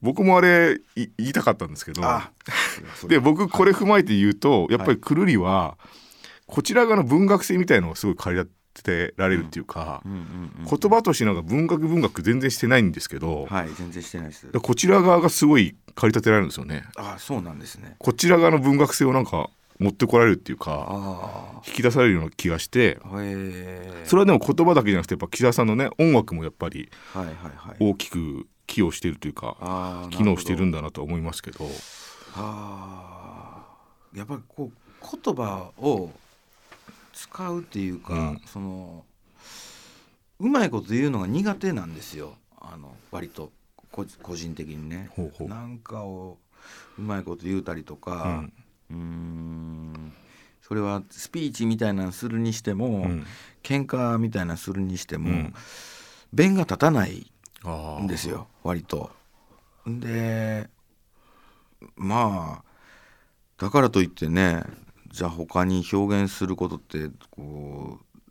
[0.00, 2.30] 僕もあれい言いたかったんですけどあ
[3.06, 5.76] で僕これ踏まえて言うと、やっぱりくるりは
[6.46, 14.50] こちら側の文学性みたいのをすごい駆り立てられるっていうか、言葉としてなんか文学文学全然してないんですけど、はい全然してないです。
[14.50, 16.84] でこちら側がすごい駆り立てられるんですよね。
[16.96, 17.96] あそうなんですね。
[17.98, 22.98] こちら側の文学性をなんか持ってこられるっていうかあ引き出されるような気がして
[24.04, 26.90] それはでも言葉だけじゃなくてやっぱ岸田さんのね音楽もやっぱり
[27.78, 31.66] 大きく寄与してるというか機能してるんだだなと思いますけど。
[32.34, 36.10] あーやっぱりこう言葉を
[37.20, 38.40] 使うっていうか、うん。
[38.46, 39.04] その
[40.38, 42.34] うまいこと言うのが苦手なんですよ。
[42.58, 43.52] あの割と
[43.92, 45.10] こ個人的にね。
[45.14, 46.38] ほなんかを
[46.98, 48.44] うまいこと言うたりとか
[48.90, 50.12] うーん。
[50.62, 53.26] それはスピーチみたいなのするにしても、うん。
[53.62, 55.54] 喧嘩みたいなのするにしても、うん。
[56.32, 57.30] 弁が立たない
[58.00, 58.48] んですよ。
[58.62, 59.10] 割と。
[59.86, 60.70] で
[61.96, 62.64] まあ
[63.58, 64.62] だからといってね
[65.10, 68.22] じゃあ他に表現することってこう、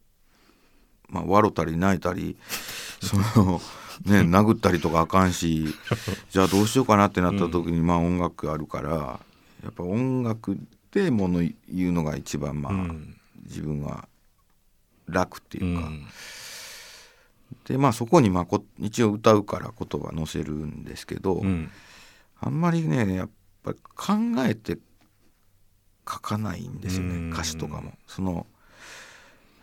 [1.09, 2.37] まあ、笑ったり泣いたり
[3.01, 3.61] その、
[4.05, 5.67] ね、殴ったりとかあかんし
[6.31, 9.19] じゃあどうしようかなってなった時に、まあ音楽あるから
[9.63, 10.57] やっぱ音楽
[10.91, 13.15] でもの言うのが一番まあ、うん。
[13.45, 14.07] 自分は
[15.07, 15.87] 楽ってういうか。
[15.87, 16.07] ん。
[17.65, 21.69] でまあそこにまあこ一応歌うから言葉載せるんですけど、うん。
[22.39, 23.29] あんまりねやっ
[23.63, 24.13] ぱり考
[24.45, 24.77] えて
[26.09, 27.29] 書かないんですよね、うん。
[27.31, 27.93] 歌詞とかも。
[28.07, 28.47] その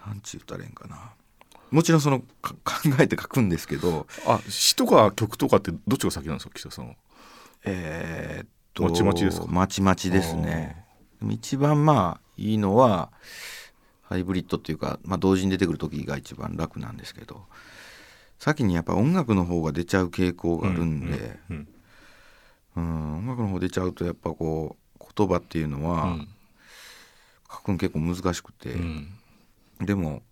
[0.07, 1.13] なんちゅうたらええんかな。
[1.71, 6.95] もちろんそのか 考えて書くんですけどあ詩とか曲とかってどっちが先なんですか岸田さんは？
[7.65, 9.47] えーっとまちまちですか？
[9.49, 10.85] まちまちですね。
[11.29, 13.11] 一番まあいいのは
[14.03, 17.47] ハイブリッドっていうか、まあ、同時に出てくる時が一番楽なんですけど
[18.39, 21.69] 先にやっぱ音楽の方が出ちゃう傾向があるんで、うん。
[22.77, 26.29] うん、音楽の方出ちゃうとやっぱこう言葉っていうのはうん
[27.51, 29.19] 書くの結構難しくて、うん。
[29.81, 30.23] でも、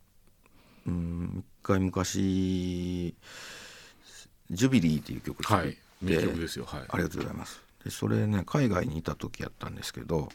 [0.86, 3.14] うん、一回昔
[4.50, 5.78] 「ジュビリー」っていう曲作って、はい。
[6.02, 6.64] 名曲ですよ。
[6.66, 6.80] はい。
[6.88, 7.60] ありがとうございます。
[7.84, 10.28] でそれね海外にいた時やったんですけど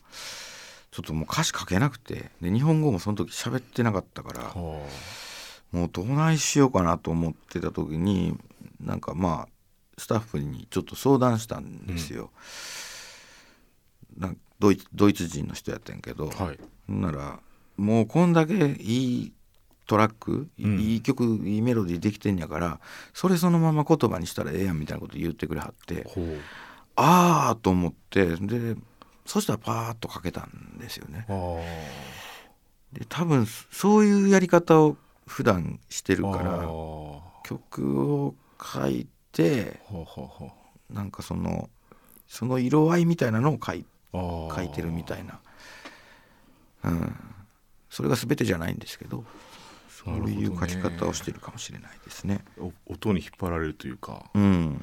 [0.92, 2.32] ちょっともう歌詞書けなくて。
[2.42, 4.54] で日本語もその時喋ってなかったからは
[5.72, 8.38] もうどないしようかなと思ってた時に
[8.80, 9.50] なんかまあ
[9.98, 12.32] スタッフにちょっと相談したんですよ。
[14.18, 16.60] なんドイツドイツ人の人やったんやけど、あはい。
[16.88, 17.40] ほんなら
[17.78, 19.34] もうこんだけいい
[19.88, 20.80] トラック、いうん。
[20.80, 22.80] いい曲いいメロディーできてんやから
[23.14, 26.06] それそのまま言葉にしたらええやんみたいなこと言ってくれはって
[26.96, 28.76] ああと思ってで
[29.26, 31.26] そしたらパーッとかけたんですよね。
[31.30, 31.58] あ
[32.92, 39.80] で多分そういうやり方を普段してるあからは曲を書いて
[40.90, 41.70] なんかその
[42.28, 45.40] その色合いみたいなのを書いああー書いてるみたいな、
[46.84, 47.16] うん、
[47.90, 49.24] それが全てじゃないんですけど
[49.90, 52.44] そういう書き方をしてるかもしれないですね。
[52.58, 54.82] お音に引っ張られるというかうん、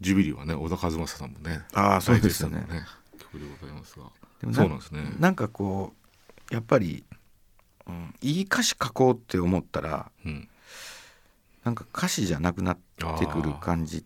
[0.00, 2.58] ジュビリーはね小田和正さんもねああそうですよね。
[2.58, 4.04] 大絶賛の曲でございますが。
[4.40, 5.00] でもそうなんですね。
[5.18, 5.92] なんかこ
[6.50, 7.04] うやっぱり、
[7.86, 10.48] うん、いい歌詞書こうって思ったらうん。
[11.64, 12.78] なんか歌詞じゃなくなっ
[13.18, 14.02] てくる感じ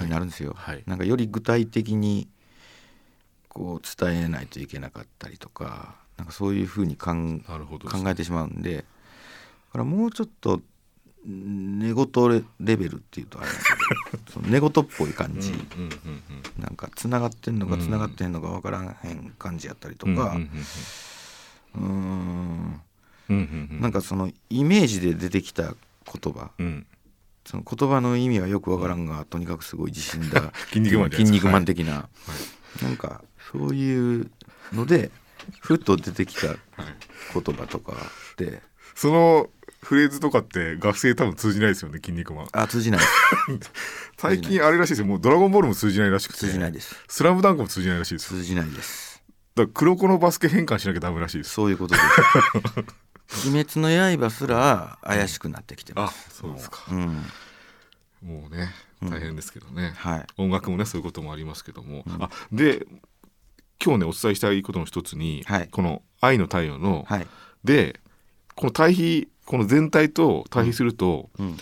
[0.00, 0.52] になるんですよ。
[0.54, 0.82] はい。
[0.86, 2.28] なんかより具体的に
[3.52, 8.82] こう伝えないといけなかったりとかなんかそういうふうにかんなるほど考えてしまうんでだ
[9.72, 10.60] からもうちょっと
[11.28, 13.54] ん寝言レレベルっていうとあれだ
[14.10, 16.22] けど その寝言っぽい感じ、うんうんうん
[16.58, 17.80] なんかつながってんのかうん。
[17.80, 20.36] つながってんのか分からへん感じやったりとうんか
[21.74, 22.80] うん
[23.28, 26.50] なんかそのイメージで出てきた言葉。
[26.58, 26.86] うん。
[27.44, 30.52] その言葉の意味はよく分からんが、とにかくすごい自信だ。
[30.68, 31.26] 筋肉マンじゃないですか。
[31.26, 32.08] 筋肉マン的な、
[32.82, 34.30] なんかそういう
[34.72, 35.10] ので
[35.60, 36.58] ふっと出てきたはい
[37.34, 37.96] 言葉とか
[38.36, 38.62] で。
[38.94, 39.48] その
[39.82, 42.48] フレーズとかって学生多分通じないですよね筋肉マン。
[42.52, 43.00] あ通じない。
[44.16, 45.06] 最近あれらしいですよ。
[45.06, 46.38] もうドラゴンボールも通じないらしくて。
[46.38, 46.94] 通じないです。
[47.08, 48.32] スラムダンクも通じないらしいです。
[48.32, 49.22] よ通じないです。
[49.54, 51.50] だから黒子のバスケ変換しなきゃダメらしいです。
[51.50, 53.48] そういうことです。
[53.48, 56.84] 鬼滅の刃すら怪しくなってきてまあすそうですか。
[56.90, 57.24] うん。
[58.22, 60.26] もうね大変ですけどね、はい。
[60.36, 62.86] 音楽もねそういうこともありますけども、あで
[63.84, 65.68] 今日ねお伝えしたいことの一つに、はい。
[65.70, 67.26] この「愛の太陽の」はい。
[67.64, 68.00] で
[68.54, 71.56] この対比この全体と対比すると、うん。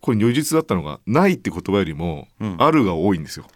[0.00, 2.56] これ如実だったのが「ない」って言葉よりも「うん。
[2.58, 3.46] ある」が多いんですよ。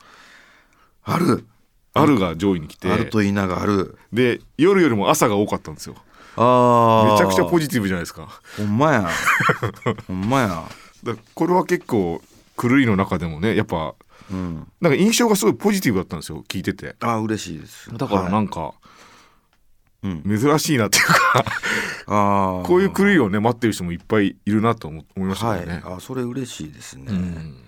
[1.05, 1.47] ある。
[1.95, 3.99] あるが上位に来てあると言いながらある。
[4.13, 5.97] で夜よりも朝が多かったんですよ。
[6.37, 7.13] あー。
[7.13, 8.41] めちゃくちゃポジティブじゃないですか。
[8.57, 9.09] ほんまや。
[10.07, 10.65] ほんまや。
[11.05, 12.23] だこれは結構
[12.61, 13.95] 狂いの中でもねやっぱ
[14.31, 16.97] うんなんか印象がすごいポジティブだったんですよ聞いてて。
[17.01, 18.73] あ嬉しいですだからなはいんか
[20.03, 21.45] うん珍しいなっていうか
[22.07, 25.69] あーこういう狂いをね待ってる人もいっぱいいるなと思思いましたはい。
[25.69, 27.65] あそれ嬉しいですね、うん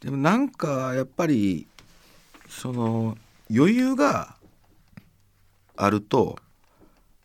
[0.00, 1.66] でもなんかやっぱり
[2.46, 3.16] その
[3.50, 4.36] 余裕が
[5.76, 6.38] あると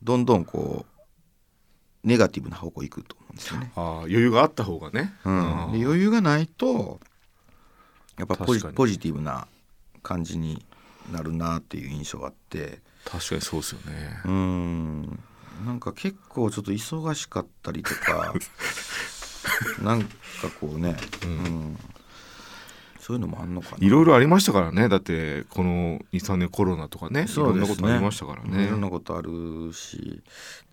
[0.02, 3.72] どんどんこうネガティブな方向行くと思うんですよね。
[3.76, 5.14] あー余裕があった方がね。
[5.26, 7.02] うん、余裕がないと
[8.20, 9.48] やっぱポジポジティブな
[10.04, 10.64] 感じに
[11.12, 12.80] なるなっていう印象があって。
[13.06, 14.22] 確かにそうですよね。
[14.26, 15.20] うん。
[15.66, 18.34] なんか結構ちょっと忙しかったりとか
[19.82, 20.10] なんか
[20.60, 21.78] こうね、うん。
[23.00, 23.78] そういうのもあんのかな。
[23.80, 24.90] いろいろありましたからね。
[24.90, 28.66] だってこの23年コロナとかねいろんなことありましたからね。
[28.66, 30.22] いろんなことあるし。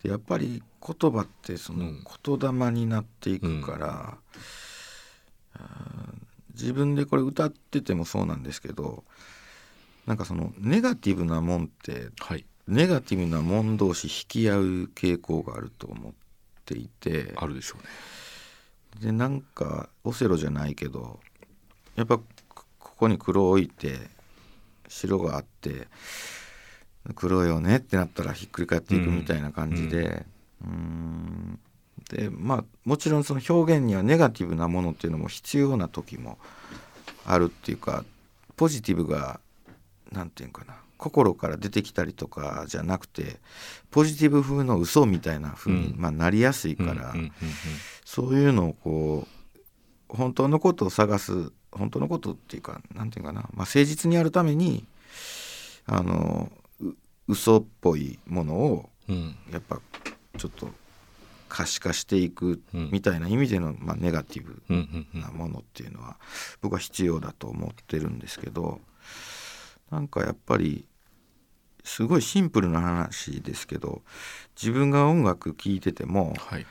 [0.03, 2.05] でやっぱり言葉ってそのうん。
[2.25, 4.19] 言霊になっていくから、
[5.55, 6.15] あー
[6.59, 9.05] 自分でこれ歌っててもそうなんですけど
[10.07, 12.45] なんかそのネガティブなもんってはい。
[12.66, 14.62] ネガティブなもん同士引き合う
[14.95, 16.12] 傾向があると思っ
[16.64, 17.88] ていてあるでしょうね。
[19.01, 21.21] でなんかオセロじゃないけど
[21.95, 22.64] やっぱここ
[22.97, 23.99] こに黒を置いて
[24.88, 25.87] 白があって
[27.14, 30.25] 黒よねってなったらひっくり返っていくみたいな感じで
[30.62, 31.61] うーん
[32.11, 36.38] でまあもちろんその表現にはネガティブなものっていうのも必要な時も
[37.25, 38.05] あるっていうか
[38.57, 39.40] ポジティブが
[40.12, 43.37] なんていうかな心から出てきたりとかじゃなくて
[43.90, 46.01] ポジティブ風の嘘みたいな風に、うん。
[46.01, 47.33] まあ、なりやすいから、うんうんうんうん。
[48.05, 49.27] そういうのをこ
[50.11, 54.87] う本当のことを探す本当のことっていうかなんていうかな、まあ、誠実にやるために
[55.87, 56.95] あのう
[57.29, 59.37] 嘘っぽいものをうん。
[59.53, 59.81] やっぱ
[60.38, 60.69] ちょっと
[61.57, 66.19] 可視化していくうんみたいな意味での、まあ、ネガティブうんうんうんなものっていうのは
[66.61, 68.81] 僕は必要だと思ってるんですけど
[69.90, 70.85] なんかやっぱり
[71.83, 74.03] すごいシンプルな話ですけど
[74.55, 76.66] 自分が音楽聴いててもはい。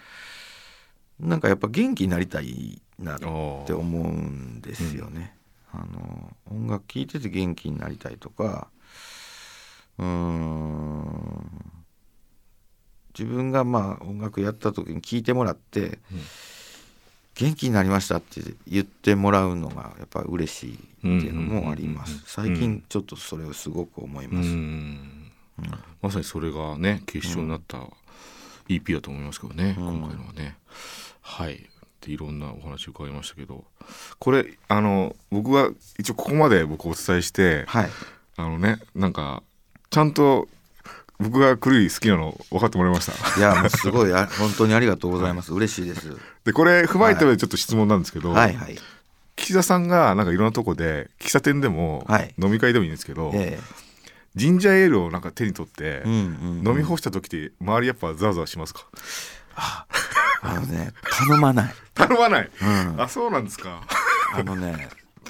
[1.19, 5.33] なんかやっぱ元気になりたいなって思うんですよね。
[5.71, 8.67] あの音楽聴いてて元気になりたいとか
[9.97, 11.84] うーん
[13.17, 15.99] 自分がまあ音楽やった時に聴いてもらって、
[17.35, 25.31] 元気になりましたって言ってもらうのがやっぱ嬉しいっていうのもあります、最近ちょっとそれをすごく思います、うん
[26.01, 27.77] まさにそれがね結晶になった
[28.67, 29.99] EP だと思いますけどね、うん。
[29.99, 30.57] 今回のはね。
[31.21, 31.69] はい。
[32.01, 33.63] でいろんなお話を伺いましたけど。
[34.19, 37.89] これあの僕は一応ここまで僕お伝えして、はい。
[38.37, 39.43] あのねなんか
[39.89, 40.47] ちゃんと
[41.19, 43.39] 僕が狂い好きなの分かってもらいました。
[43.39, 45.53] いやもうすごいあ本当にありがとうございます。
[45.53, 46.15] 嬉しいです。
[46.43, 48.77] でこれ踏まえてちょっと質問なんですけど、はいはい。
[49.35, 52.33] 岸田さんがなんかいろんなとこで喫茶店でも、はい。
[52.41, 53.59] 飲み会でもいいんですけど、え
[54.35, 56.67] ジンジャーエールをなんか手に取って、えうんうんうん。
[56.67, 58.85] 飲み干した時って周りやっぱザワザワしますか？
[59.55, 59.85] あ
[60.41, 60.91] のね
[61.27, 63.81] 頼まない、頼まない、うん、あそうなんですか。
[64.33, 64.89] あのね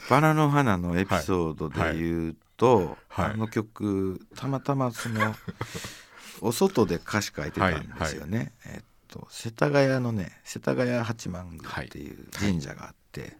[0.09, 3.25] バラの花のエピソードで言うと、はい。
[3.25, 5.35] はいあの曲たまたまその
[6.41, 13.37] お外で歌詞書いてたんですよね、えっと世田谷のね世田谷八幡宮っていう神社があって、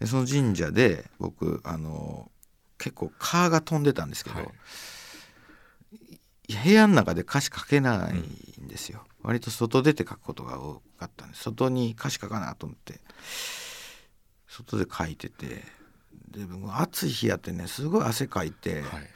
[0.00, 2.30] でその神社で僕あの
[2.78, 4.48] 結構蚊が飛んでたんですけど、はい。
[6.62, 13.00] 部屋の中で歌詞書けないんですよ、割と外出て書くことが多かったんです外に歌詞書かなと思って
[14.46, 15.62] 外で書いてて
[16.34, 19.10] でもう暑い日やってねすごい汗かいて、はい。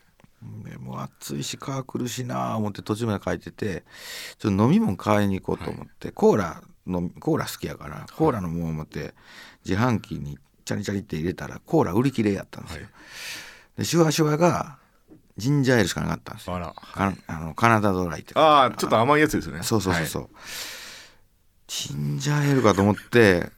[0.65, 3.83] でもう暑いし川来るしなあ思って途中まで書いてて
[4.39, 9.15] ちょっと飲み物買いに行こうと思って、コーラのコーラ好きやからコーラのもの持って
[9.65, 12.83] 自販機にチャリチャリって入れたらコーラ売り切れやったんですよ。
[12.83, 12.91] はい。
[13.79, 14.79] でシュワシュワが
[15.37, 16.55] ジンジャーエールしかなかったんですよ。
[16.55, 16.73] あら。
[16.73, 19.65] かあのカナダドライってああちょっと甘いやつですよね。
[19.65, 20.29] そうそうそうそう、
[21.67, 23.51] ジンジャーエールかと思ってざ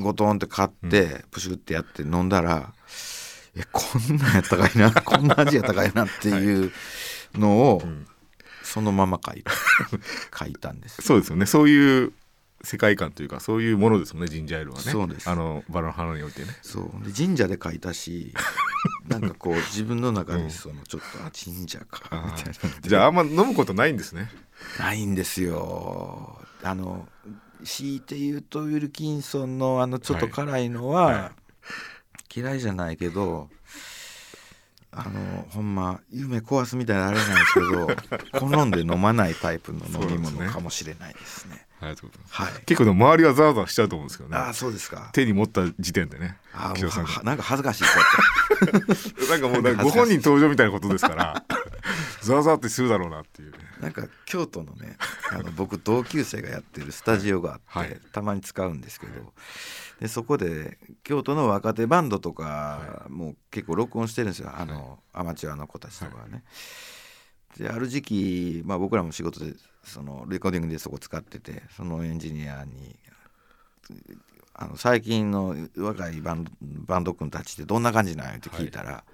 [0.00, 2.72] ゴトンって買って、プシュってやって飲んだら
[3.56, 6.72] えこんなんやったかいな こんな味やったかいなっていう
[7.34, 8.06] のを、ん。
[8.62, 9.50] そのまま書いた
[10.44, 11.02] 書いたんです。
[11.02, 11.44] そうですよね。
[11.44, 12.12] そういう
[12.62, 14.92] 世界観というかそういうものですもんねジンジャーエールはね。
[14.92, 15.28] そうです。
[15.28, 16.56] あのバラの花においてね。
[16.62, 17.04] そう。
[17.04, 18.32] で神社で書いたし
[19.08, 24.30] なんかこう自分の中にそのちょっと、あ神社かみたいなじゃああんま飲むことないんですね。
[24.78, 26.40] ないんですよ。
[26.62, 27.08] あの
[27.64, 31.32] 強いて言うとウィルキンソンのあのちょっと辛いのは、
[32.34, 33.48] 嫌いじゃないけど
[34.92, 41.66] あのほんま夢壊すみたいなあれなんですけど好んで飲まないタイプの飲み物かもしれないですね。
[41.80, 45.08] ありがとうございますはい、結構でも周りはザワザワしちゃうと思うんですけどねあそうですか。
[45.14, 47.84] 手に持った時点でねあー岸田さんなんか恥ずかしい
[49.30, 51.42] なんかもうかご本人登場みたいなことですから
[52.20, 54.96] ザワザワってするだろうなっていうねなんか京都のね
[55.32, 58.00] あの僕同級生がやってるスタジオがあって、はい。
[58.12, 59.32] たまに使うんですけど
[60.00, 64.50] でそこで京都の若手バンドとかも結構録音してるんですよ。
[64.54, 66.42] あの、アマチュアの子たちとかはね。
[67.58, 72.96] である時期、まあ、僕らも仕事でそのレコーディングでそこ使っててそのエンジニアに
[74.54, 79.04] あの最近の若いバンドバンド君たちってどんな感じなんやって聞いたら、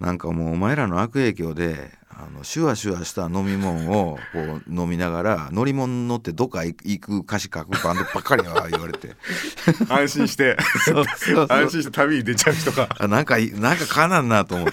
[0.00, 9.14] なんかもうお前らの悪影響であのシュワシュワした飲み物をこう飲みながら乗り物乗ってどっか行く歌詞書くバンドばっかりやわ言われて。
[9.88, 10.56] 安心して。
[10.84, 11.46] そうそうそう。
[11.48, 12.88] 安心して旅に出ちゃう人が。
[12.98, 14.72] あなんかなんかかなんなと思って。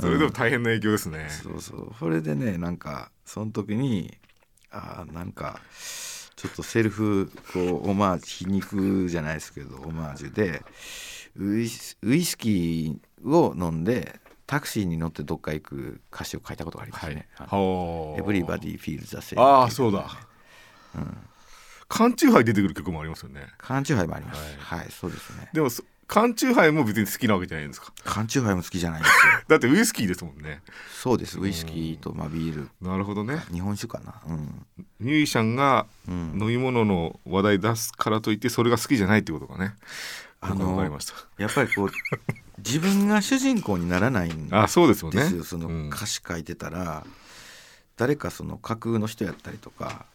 [0.00, 1.92] それでも大変な影響ですね、そうそう。
[1.98, 4.12] それでねなんかその時に
[4.70, 5.60] あーなんか
[6.34, 10.62] ちょっとセルフこうオマージュ皮肉じゃないですけどオマージュで
[11.36, 11.96] ウイス
[12.36, 17.28] キーを飲んでタクシーに乗ってどっか行く歌詞を書いたことがありますね。
[17.36, 18.20] あのほう。
[18.20, 20.06] Everybody feels the same ああそうだ、
[21.88, 23.46] 缶チューハイ出てくる曲もありますよね。
[23.58, 24.40] 缶チューハイもあります。
[24.58, 25.48] はい、そうですね。
[25.52, 29.32] でもそ缶チューハイも別に好きなわけじゃないんですか缶チューハイも好きじゃないですよ。
[29.48, 30.60] だってウイスキーですもんね。
[30.92, 31.40] そうです。
[31.40, 33.38] ウイスキーとまあビール、なるほどね。
[33.50, 34.20] 日本酒かな。
[34.28, 34.66] うん。
[35.00, 36.38] ミュージシャンがうん。
[36.38, 39.74] 飲み物の話題出すからといってそれが好きじゃないってことがね
[40.42, 41.14] あの僕は分かりました。
[41.38, 41.90] やっぱりこう
[42.58, 45.20] 自分が主人公にならないんあそうですよね。
[45.22, 45.44] ですよ。
[45.44, 45.88] そのうん。
[45.88, 47.06] 歌詞書いてたら、
[47.96, 50.06] 誰かその架空の人やったりとか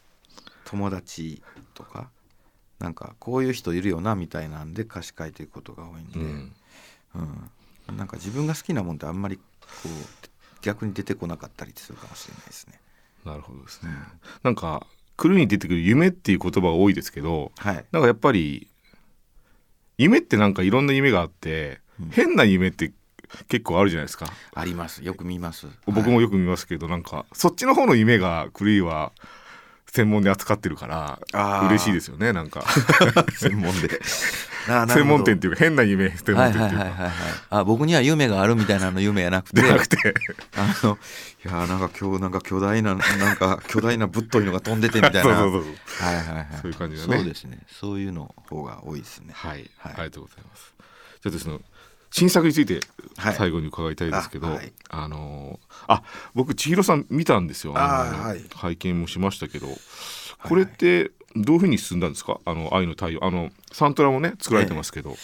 [0.66, 1.42] 友達
[1.74, 2.10] とか
[2.80, 7.94] なんかこういう人いるよなみたいなんで歌詞書いていくことが多いんで、ううん。
[7.94, 9.42] んなんか自分が好きなもんってあんまりこ
[9.86, 12.80] う逆に出てこなかったりするかもしれないですね。
[13.26, 13.92] なるほどですね。
[14.44, 14.86] なんか
[15.16, 18.68] 来るに出てくる夢っていう言葉が多いですけどはい、なんかやっぱり
[19.98, 21.82] 夢ってなんかいろんな夢があって、
[22.12, 22.92] 変な夢って
[23.48, 24.28] 結構あるじゃないですか。
[24.54, 25.04] あります。
[25.04, 25.68] よく見ます。
[25.86, 29.12] 僕もよく見ますけど、なんかそっちの方の夢が狂いは
[29.88, 31.20] 好専門で扱ってるから
[31.68, 32.64] 嬉しいですよねなんか。
[33.38, 34.00] 専門で。
[34.68, 37.14] 専門店っていうか変な夢専門はい店っていうかはいはいはいはい。
[37.50, 39.62] あ僕には夢があるみたいなの夢やなくて。
[39.62, 40.14] くて。
[40.56, 40.98] あの
[41.46, 45.22] いやーなんか今日なんか巨大ななんか 巨大なぶっといのが飛んでてみたいな。
[45.24, 47.18] そうそうそうはいはいはいそういう感じだね。
[47.18, 47.60] そうですね。
[47.68, 49.34] そういうの方が多いですね。
[49.34, 49.94] はい、はい。
[49.94, 50.74] ありがとうございます。
[51.24, 51.60] じゃあですね
[52.12, 52.80] 新作について
[53.18, 53.36] はい。
[53.36, 54.72] 最後に伺いたいですけど、あはい。
[54.90, 56.04] あのーあ
[56.34, 57.74] 僕千尋さん見たんですよ。
[57.74, 58.44] はい。
[58.56, 59.68] 拝見もしましたけど
[60.44, 62.40] これってどういうふうに進んだんですか？
[62.46, 63.24] あの愛の太陽。
[63.24, 65.16] あのサントラもね作られてますけど、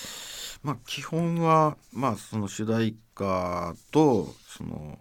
[0.64, 4.98] まあ基本はまあその主題歌とその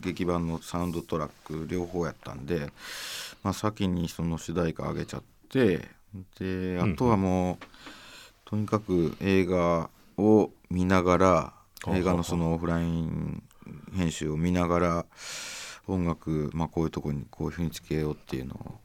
[0.00, 2.70] 劇版のサウンドトラック両方やったんで、
[3.42, 5.88] まあ、先にその主題歌上げちゃって
[6.38, 7.64] であとはもう、
[8.44, 11.52] とにかく映画を見ながら
[11.88, 13.42] 映画のそのオフライン
[13.94, 15.06] 編集を見ながら
[15.86, 18.80] 音楽、まあ、こういうとこにこういうふうにつけようっていうのを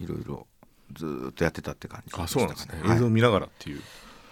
[0.00, 0.46] いろいろ
[0.92, 2.96] ずーっとやってたって感じでしたあそうなんですね、はい。
[2.96, 3.82] 映像を見ながらっていう。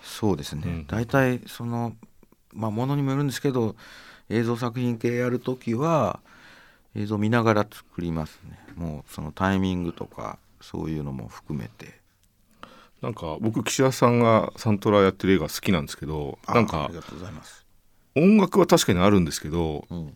[0.03, 0.87] そうですね、うん。
[0.87, 1.95] 大体その
[2.53, 3.77] まあものにもよるんですけど
[4.29, 6.21] 映像作品系やるときは
[6.95, 8.59] 映像見ながら作りますね。
[8.77, 12.02] もうそのタイミングとかそういうのも含めて
[13.03, 16.89] なんか僕岸田さんがサントラやってる映画好きなんですけどあなんか
[18.15, 20.15] 音楽は確かにあるんですけどうん、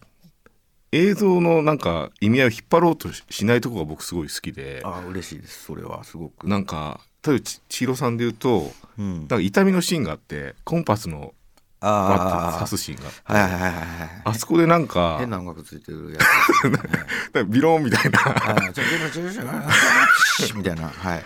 [0.92, 5.64] 映像のなんか意味合いを引っ張ろうとししないところが僕すごい好きであ嬉しいです。
[5.64, 6.46] それはすごく。
[6.46, 9.18] なんか例えばち千尋さんで言うとうん。
[9.20, 11.34] なんか痛みのシーンがあってコンパスの
[11.80, 13.82] バッ刺すシーンがあってあはいはいはい
[14.24, 16.18] あそこでなんか変な音楽ついてるや
[16.62, 17.44] つね。
[17.50, 18.20] ビローンみたいな。
[20.54, 21.24] みたいなはい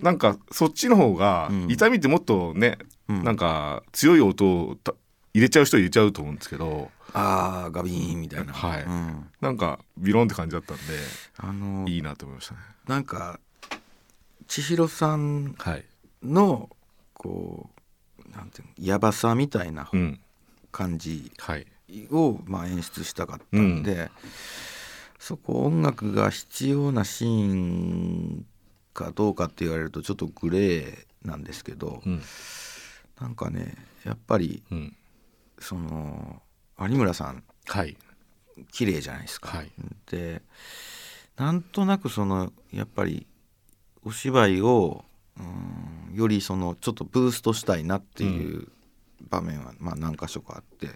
[0.00, 1.70] なんかそっちの方が、うん。
[1.70, 2.78] 痛みってもっとね、
[3.08, 3.24] うん。
[3.24, 4.94] なんか強い音をた
[5.34, 6.90] 入れちゃう人入れちゃうと思うんですけど。
[7.12, 8.52] ああガビーンみたいな。
[8.52, 8.82] はい。
[8.82, 10.82] うん、なんかビローンって感じだったんで
[11.38, 12.60] あのいいなと思いましたね。
[12.86, 13.40] なんか
[14.48, 15.84] 千尋さんはい、
[16.22, 16.68] の
[17.14, 17.70] こ
[18.18, 20.20] うなんていうのやばさみたいなうん。
[20.72, 21.66] 感じはい。
[22.10, 24.10] を、まあ、演出したかったんで、
[25.18, 28.44] そこ音楽が必要なシーン
[28.96, 32.22] かどうかって言われるとちょっとグレーなんですけど、うん。
[33.20, 33.74] なんかね
[34.04, 34.96] やっぱりうん。
[35.58, 36.42] その
[36.80, 37.96] 有村さんはい。
[38.72, 39.48] 綺麗じゃないですか。
[39.56, 39.70] はい。
[40.10, 40.42] で
[41.36, 43.26] なんとなくそのやっぱり
[44.04, 45.04] お芝居を
[45.38, 48.68] うんよりそのちょっとブーストしたいなっていう
[49.28, 50.88] 場面はまあ何箇所かあって、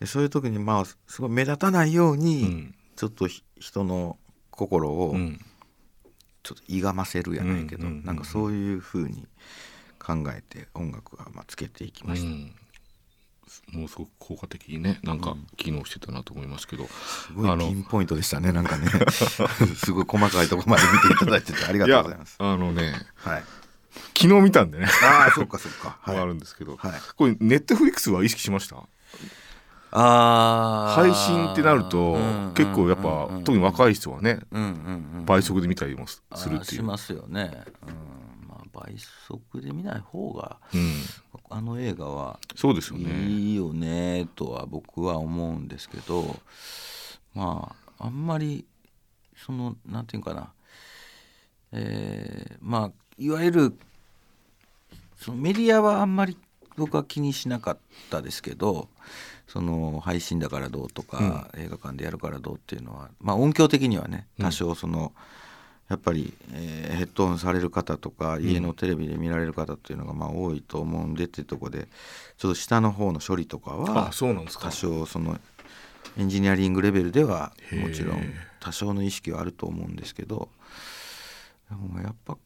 [0.00, 2.74] でそういう時にまあすごい目立たないよううにん。
[2.96, 4.18] ちょっとひ人の
[4.50, 5.40] 心をうん
[6.42, 8.06] ちょっといがませるやないけど、うんうんうんうん。
[8.06, 9.26] なんかそういう風に
[9.98, 12.28] 考えて音楽はまあつけていきました。
[12.28, 12.54] うん。
[13.72, 18.88] もうすごく効果的にねなんか機能してたなと思いますけど、すごいピンポイントでしたねなんかね。
[19.76, 22.36] すごい細かいところまで見ていただいててありがとうございます。
[22.38, 23.44] あのねはい、
[24.18, 24.86] 昨日見たんでね。
[25.04, 25.98] ああそっかそっか。
[26.00, 26.16] はい。
[26.18, 26.92] あるんですけど、はい。
[27.16, 28.76] これネットフリックスは意識しました？
[28.76, 28.82] あ
[29.92, 32.16] 配信ってなると
[32.54, 34.40] 結構やっぱ特に若い人はね
[35.26, 37.90] 倍速で見たりもすするっていう、しますよね、う
[38.44, 40.94] んまあ、倍速で見ない方がうん、
[41.50, 43.28] あの映画はそうですよね。
[43.28, 46.36] いいよねとは僕は思うんですけど
[47.34, 48.64] まああんまり
[49.36, 50.52] そのなんていうかな。
[51.72, 53.78] えーまあいわゆる
[55.16, 56.36] そのメディアはあんまり
[56.76, 57.78] 僕は気にしなかっ
[58.10, 58.88] たですけど
[59.46, 65.12] その配信だからどうとか、映画館でやるからどうっていうのは、まあ、音響的にはね多少その、
[65.88, 71.88] やっぱり、えーヘッドホンされる方とか家のテレビで見られる方っていうのがまあ多いと思うんでっていうところで
[72.38, 74.66] ちょっと下の方の処理とかはあそうなんですか。
[74.66, 75.38] 多少その
[76.18, 78.22] エンジニアリングレベルではもちろん
[78.60, 80.48] 多少の意識はあると思うんですけど
[81.70, 82.36] でもやっぱ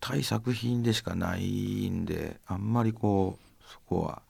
[0.00, 4.22] 対作品でしかないんであんまりこうそこは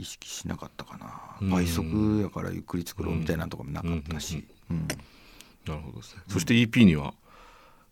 [0.00, 0.98] 意識しなかったか
[1.40, 1.56] うんな。
[1.56, 4.88] 倍速やからゆっくり作ろうみたいなとかもなかったし、うん
[5.66, 7.12] なるほどですね、そして EP には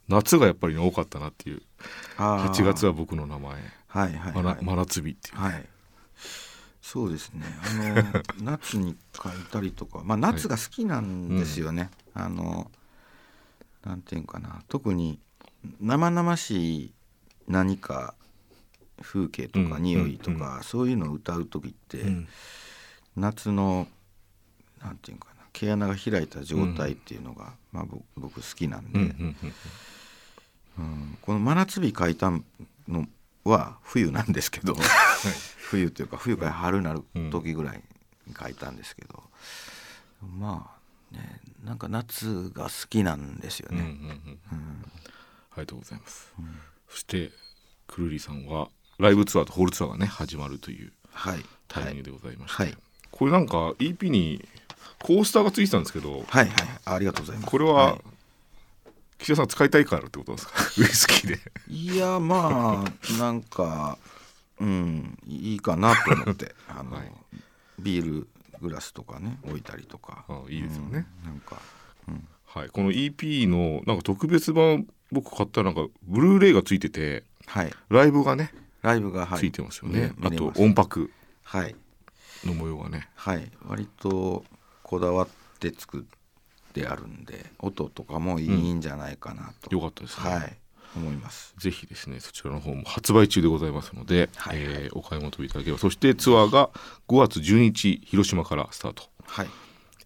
[0.09, 1.63] 夏がやっぱりね多かったなっていう。
[2.17, 2.51] あー。
[2.51, 3.53] 8月は僕の名前。
[3.53, 4.57] はいはい真はい。
[4.57, 5.67] 夏真夏日っていう、はい。
[6.81, 7.45] そうですね。
[7.63, 12.71] あの 夏に書いたりとかまあ夏が好きなんですよね、あの
[13.85, 14.63] なんていうかな。
[14.69, 15.21] 特に
[15.81, 16.95] 生々しい
[17.47, 18.15] 何か
[19.03, 22.29] 風景とかうん匂いとうんか、そういうのを歌う時って、うん。
[23.17, 23.89] 夏の
[24.81, 29.37] なんていうかな毛穴が開いた状態っていうのが、まあ、ぼ僕好きなんで、うん
[31.23, 32.31] この真夏日書いた
[32.87, 33.09] の
[33.43, 34.77] は冬なんですけど、
[35.57, 37.83] 冬というか冬から春になる時ぐらい
[38.29, 39.25] に書いたんですけど、
[40.23, 40.71] ま
[41.13, 43.81] あねなんか夏が好きなんですよね。
[43.81, 43.85] う
[44.55, 44.85] ん。
[45.51, 46.33] ありがとうございます、
[46.89, 47.33] そして
[47.89, 48.69] くるりさんは
[48.99, 51.45] ライブツアーとホールツアーがね始まるというはい。
[51.69, 52.77] タイミングでございまして、はい。
[53.11, 54.45] これなんか EP に
[55.01, 56.49] コースターがついてたんですけどはいはい。
[56.85, 57.51] ありがとうございます。
[57.51, 58.09] これは、い。
[59.19, 60.53] 岸田さん使いたいからってことですか？
[60.79, 61.41] ウイスキーで。
[61.69, 63.99] いやまあなんか
[64.61, 67.13] うんいいかなと思って あの、はい。
[67.81, 68.29] ビール
[68.61, 70.25] グラスとかね置いたりとか。
[70.29, 71.61] あいいですよね、うんなんか
[72.47, 77.73] はい、この EP のなんか特別版僕買ったらなんかブルーレイがついててはい。
[77.91, 81.11] ライブがねライブが、はい、ついてますよね、あと音拍
[81.43, 81.75] はい。
[82.45, 83.09] の模様がね。
[83.17, 83.51] はい。
[83.67, 84.45] 割と
[84.83, 90.57] こだわって作ってあるんで音とかもいいんじゃないかなと、よかったですね、はい。
[90.97, 91.55] 思います。
[91.59, 94.57] ぜひですねそちらの方も発売中でございますので、はい。
[94.59, 95.79] えーお買い求めいただければ。
[95.79, 96.71] そしてツアーが
[97.09, 99.49] 5月12日広島からスタート、はい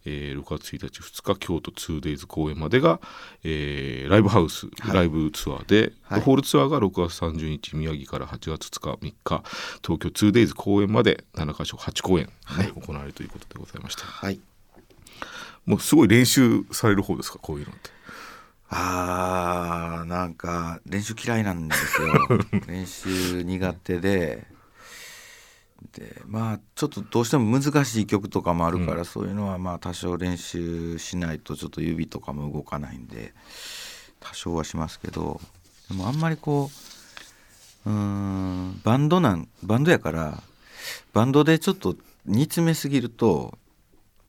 [0.05, 3.01] えー6月1日2日京都 2days 公演までが、
[3.45, 4.95] えーライブハウス、はい。
[4.95, 6.21] ライブツアーで、はい。
[6.21, 9.43] ホールツアーが6月30日宮城から8月2日3日
[9.87, 12.69] 東京 2days 公演まで7カ所8公演、ねはい。
[12.69, 14.05] 行われるということでございました。
[14.05, 14.41] はい。
[15.67, 17.91] もうすごい練習される方ですかこういうのって。
[18.75, 22.09] あーなんか練習嫌いなんですよ。
[22.67, 24.47] 練習苦手で
[25.93, 33.35] でまあちょっとどうしても難しい曲とかもあるから、そういうのはまあ多少練習しないとちょっと指とかも動かないんで
[34.21, 35.41] 多少はしますけど
[35.89, 36.71] でもあんまりこ
[37.87, 40.43] ううーんバンドなんバンドやから
[41.13, 43.59] バンドでちょっと煮詰めすぎると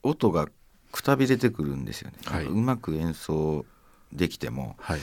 [0.01, 0.47] 音が
[0.91, 2.45] くたびれてくるんですよね、はい。
[2.45, 3.65] うまく演奏
[4.13, 4.99] できてもはい。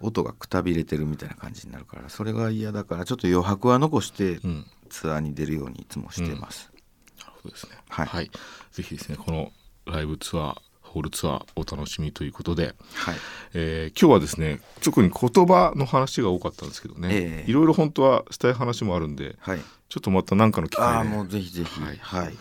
[0.00, 4.66] 音がくたびれてるみたいな感じになるからそれが嫌だからちょっと余白は残してうん。
[4.90, 6.70] ツアーに出るようにいつもしてます、
[7.18, 7.72] なるほどですね。
[7.88, 8.30] はい。
[8.70, 9.50] ぜひですね、この
[9.86, 13.16] ライブツアー、ホールツアーお楽しみということで、はい。
[13.54, 17.50] えー今日はですね、特に言葉の話が多かったんですけどね、ええ。
[17.50, 19.60] いろいろ本当はしたい話もあるんで、はい。
[19.88, 21.80] ちょっとまた何かの機ああ会でもうぜひぜひ。
[21.80, 21.96] はい。
[22.00, 22.36] はい、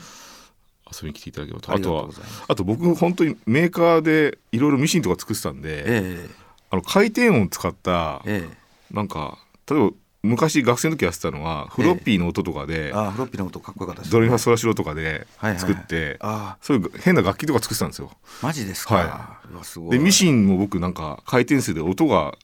[0.92, 1.74] 遊びに来ていただければと。
[1.74, 2.10] あとは
[2.48, 6.30] あと僕本当にメーカーでいろいろミシンとか作ってたんで、え
[6.70, 8.64] あの回転音使ったええ。
[8.94, 16.58] なんか例えば昔学生の時やってたのはフロッピーの音とかで、えああフロッピーの音かっこよかったですドレミファソラシドとかではいはい作って、ああ。
[16.62, 18.12] そういう変な楽器とか作ってたんですよ。
[18.42, 19.92] マジですか、はい。
[19.92, 22.38] でミシンも僕なんか回転数で音が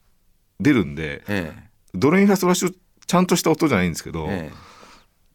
[0.60, 1.54] 出るんでえ
[1.94, 2.74] ドレミファソラシド
[3.06, 4.69] ちゃんとした音じゃないんですけど、ええ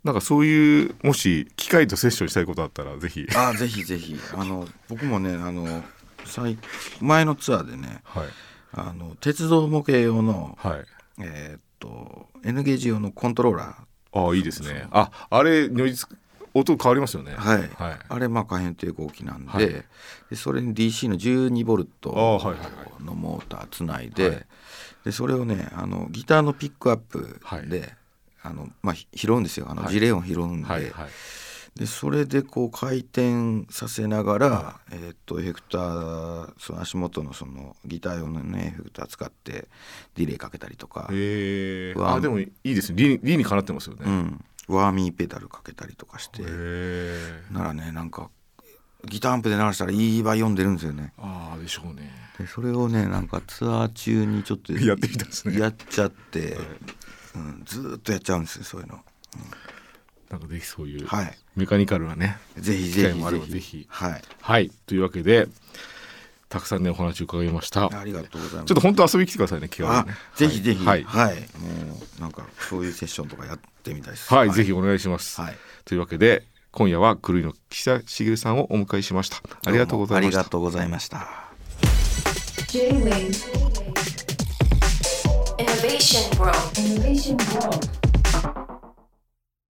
[0.04, 3.26] なんかそういうもし機械とセッションしたいことあったらぜひ。
[3.28, 4.16] えああぜひぜひ。
[4.34, 5.82] あの僕もねあの
[6.26, 6.58] 最
[7.00, 8.26] 前のツアーでねはい。
[8.74, 10.84] あの鉄道模型用のはい。
[11.20, 14.26] えーっと N ゲージ用のコントローラー。
[14.26, 14.86] ああいいですね。
[14.90, 16.08] ああれ如実
[16.52, 17.32] 音変わりますよね。
[17.34, 17.98] はい、はい。
[18.08, 19.66] あれまあ可変抵抗器なんで,、はい。
[19.66, 19.84] で
[20.36, 22.66] それに DC の12ボルトあはいはいは
[23.00, 23.04] い。
[23.04, 24.46] のモーターつないで,、はい。
[25.06, 27.96] でそれをねあのギターのピックアップで、はい
[28.44, 29.66] あのまあ、ひ拾うんですよ。
[29.68, 29.92] あのはい。
[29.92, 31.10] ジレ音拾うんで,、はいはい。
[31.76, 39.66] でそれでこう回転させながら、えーっとエフェクターその足元のそのギター用のねエフェクター使って
[40.14, 43.02] ディレイかけたりとか、へあでもいいですね。
[43.02, 46.42] 理に理にかなってますよね、うん、ワーミーペダルかけたりとかして。
[47.50, 48.30] ならねなんか
[49.06, 51.12] ギターアンプで鳴らしたらいい場合読んでるんですよね。
[51.18, 52.10] ああでしょうね。
[52.38, 55.58] でそれをねなんかツアー中にちょっとやってみたんですね。
[55.58, 56.56] やっちゃって、
[57.34, 59.00] うん、ずーっとやっちゃうんですよそういうの。
[60.30, 61.38] なんかぜひそういうはい。
[61.56, 63.86] メカニカルなねぜひぜひ機会もあればぜぜひ。
[63.88, 64.22] はい。
[64.40, 64.70] はい。
[64.86, 65.48] というわけで
[66.48, 67.86] たくさんねお話を伺いました。
[67.86, 68.64] ありがとうございます。
[68.66, 70.14] ちょっと本当遊びに来てくださいね気軽あにね。
[70.36, 70.84] ぜひぜひ。
[70.84, 74.50] はい、はい、もうなんかそういうセッションとかやってみたいですはい。
[74.50, 75.56] ぜひお願いします、はい。
[75.84, 79.42] というわけで今夜は狂いの岸田茂さんをお迎えしました。
[79.66, 80.40] ありがとうございました。
[80.40, 81.28] ありがとうございました。
[82.68, 83.83] J-Wave
[85.84, 86.78] Innovation World.
[86.78, 88.83] Innovation World.